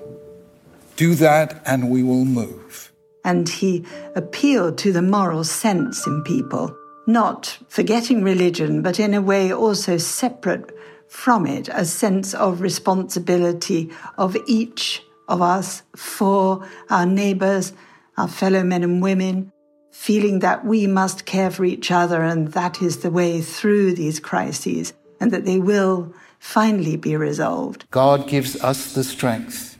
Do 0.95 1.15
that 1.15 1.61
and 1.65 1.89
we 1.89 2.03
will 2.03 2.25
move. 2.25 2.93
And 3.25 3.49
he 3.49 3.85
appealed 4.15 4.77
to 4.79 4.93
the 4.93 5.01
moral 5.01 5.43
sense 5.43 6.07
in 6.07 6.23
people, 6.23 6.77
not 7.05 7.57
forgetting 7.67 8.23
religion, 8.23 8.81
but 8.81 8.99
in 8.99 9.13
a 9.13 9.21
way 9.21 9.51
also 9.51 9.97
separate 9.97 10.71
from 11.09 11.45
it, 11.45 11.67
a 11.69 11.85
sense 11.85 12.33
of 12.33 12.61
responsibility 12.61 13.91
of 14.17 14.37
each 14.47 15.03
of 15.27 15.41
us 15.41 15.83
for 15.95 16.65
our 16.89 17.05
neighbors, 17.05 17.73
our 18.17 18.27
fellow 18.27 18.63
men 18.63 18.83
and 18.83 19.01
women, 19.01 19.51
feeling 19.91 20.39
that 20.39 20.65
we 20.65 20.87
must 20.87 21.25
care 21.25 21.51
for 21.51 21.65
each 21.65 21.91
other 21.91 22.21
and 22.21 22.49
that 22.53 22.81
is 22.81 22.97
the 22.97 23.11
way 23.11 23.41
through 23.41 23.93
these 23.93 24.19
crises 24.19 24.93
and 25.19 25.31
that 25.31 25.45
they 25.45 25.59
will 25.59 26.13
finally 26.39 26.95
be 26.95 27.15
resolved. 27.15 27.85
God 27.91 28.27
gives 28.27 28.61
us 28.61 28.93
the 28.93 29.03
strength 29.03 29.74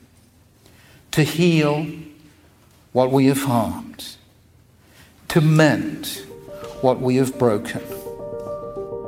to 1.16 1.24
heal 1.24 1.86
what 2.92 3.10
we 3.10 3.24
have 3.24 3.42
harmed, 3.42 4.16
to 5.28 5.40
mend 5.40 6.06
what 6.82 7.00
we 7.00 7.16
have 7.16 7.38
broken. 7.38 7.80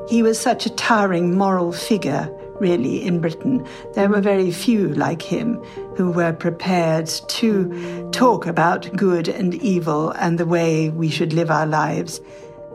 He 0.09 0.23
was 0.23 0.40
such 0.40 0.64
a 0.64 0.71
towering 0.71 1.37
moral 1.37 1.71
figure, 1.71 2.31
really, 2.61 3.05
in 3.05 3.21
Britain. 3.21 3.62
There 3.94 4.09
were 4.09 4.23
very 4.23 4.51
few 4.51 4.88
like 4.94 5.21
him 5.21 5.57
who 5.99 6.11
were 6.11 6.33
prepared 6.33 7.09
to 7.09 8.11
talk 8.11 8.47
about 8.47 8.90
good 8.97 9.29
and 9.29 9.55
evil 9.57 10.09
and 10.12 10.38
the 10.38 10.47
way 10.47 10.88
we 10.88 11.11
should 11.11 11.35
live 11.35 11.51
our 11.51 11.66
lives 11.66 12.23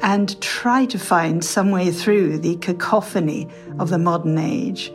and 0.04 0.40
try 0.42 0.86
to 0.86 1.00
find 1.00 1.44
some 1.44 1.72
way 1.72 1.90
through 1.90 2.38
the 2.38 2.58
cacophony 2.58 3.48
of 3.80 3.90
the 3.90 3.98
modern 3.98 4.38
age, 4.38 4.94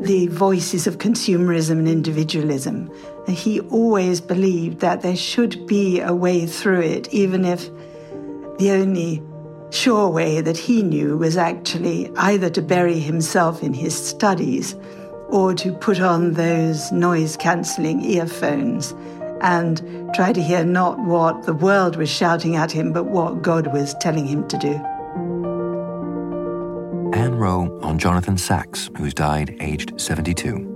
the 0.00 0.26
voices 0.26 0.88
of 0.88 0.98
consumerism 0.98 1.78
and 1.78 1.88
individualism. 1.88 2.90
He 3.28 3.60
always 3.60 4.20
believed 4.20 4.80
that 4.80 5.02
there 5.02 5.16
should 5.16 5.66
be 5.66 6.00
a 6.00 6.14
way 6.14 6.46
through 6.46 6.82
it, 6.82 7.12
even 7.12 7.44
if 7.44 7.68
the 8.58 8.70
only 8.70 9.22
sure 9.70 10.08
way 10.08 10.40
that 10.40 10.56
he 10.56 10.82
knew 10.82 11.16
was 11.18 11.36
actually 11.36 12.10
either 12.16 12.48
to 12.50 12.62
bury 12.62 12.98
himself 12.98 13.62
in 13.62 13.74
his 13.74 13.94
studies 13.94 14.74
or 15.28 15.54
to 15.54 15.72
put 15.72 16.00
on 16.00 16.34
those 16.34 16.92
noise 16.92 17.36
cancelling 17.36 18.04
earphones 18.04 18.94
and 19.40 19.82
try 20.14 20.32
to 20.32 20.42
hear 20.42 20.64
not 20.64 20.98
what 21.00 21.42
the 21.44 21.52
world 21.52 21.96
was 21.96 22.08
shouting 22.08 22.56
at 22.56 22.72
him, 22.72 22.92
but 22.92 23.04
what 23.04 23.42
God 23.42 23.72
was 23.72 23.94
telling 24.00 24.26
him 24.26 24.46
to 24.48 24.58
do. 24.58 24.74
Ann 27.12 27.34
Wroe 27.34 27.78
on 27.82 27.98
Jonathan 27.98 28.38
Sacks, 28.38 28.88
who's 28.96 29.14
died 29.14 29.56
aged 29.60 30.00
72. 30.00 30.75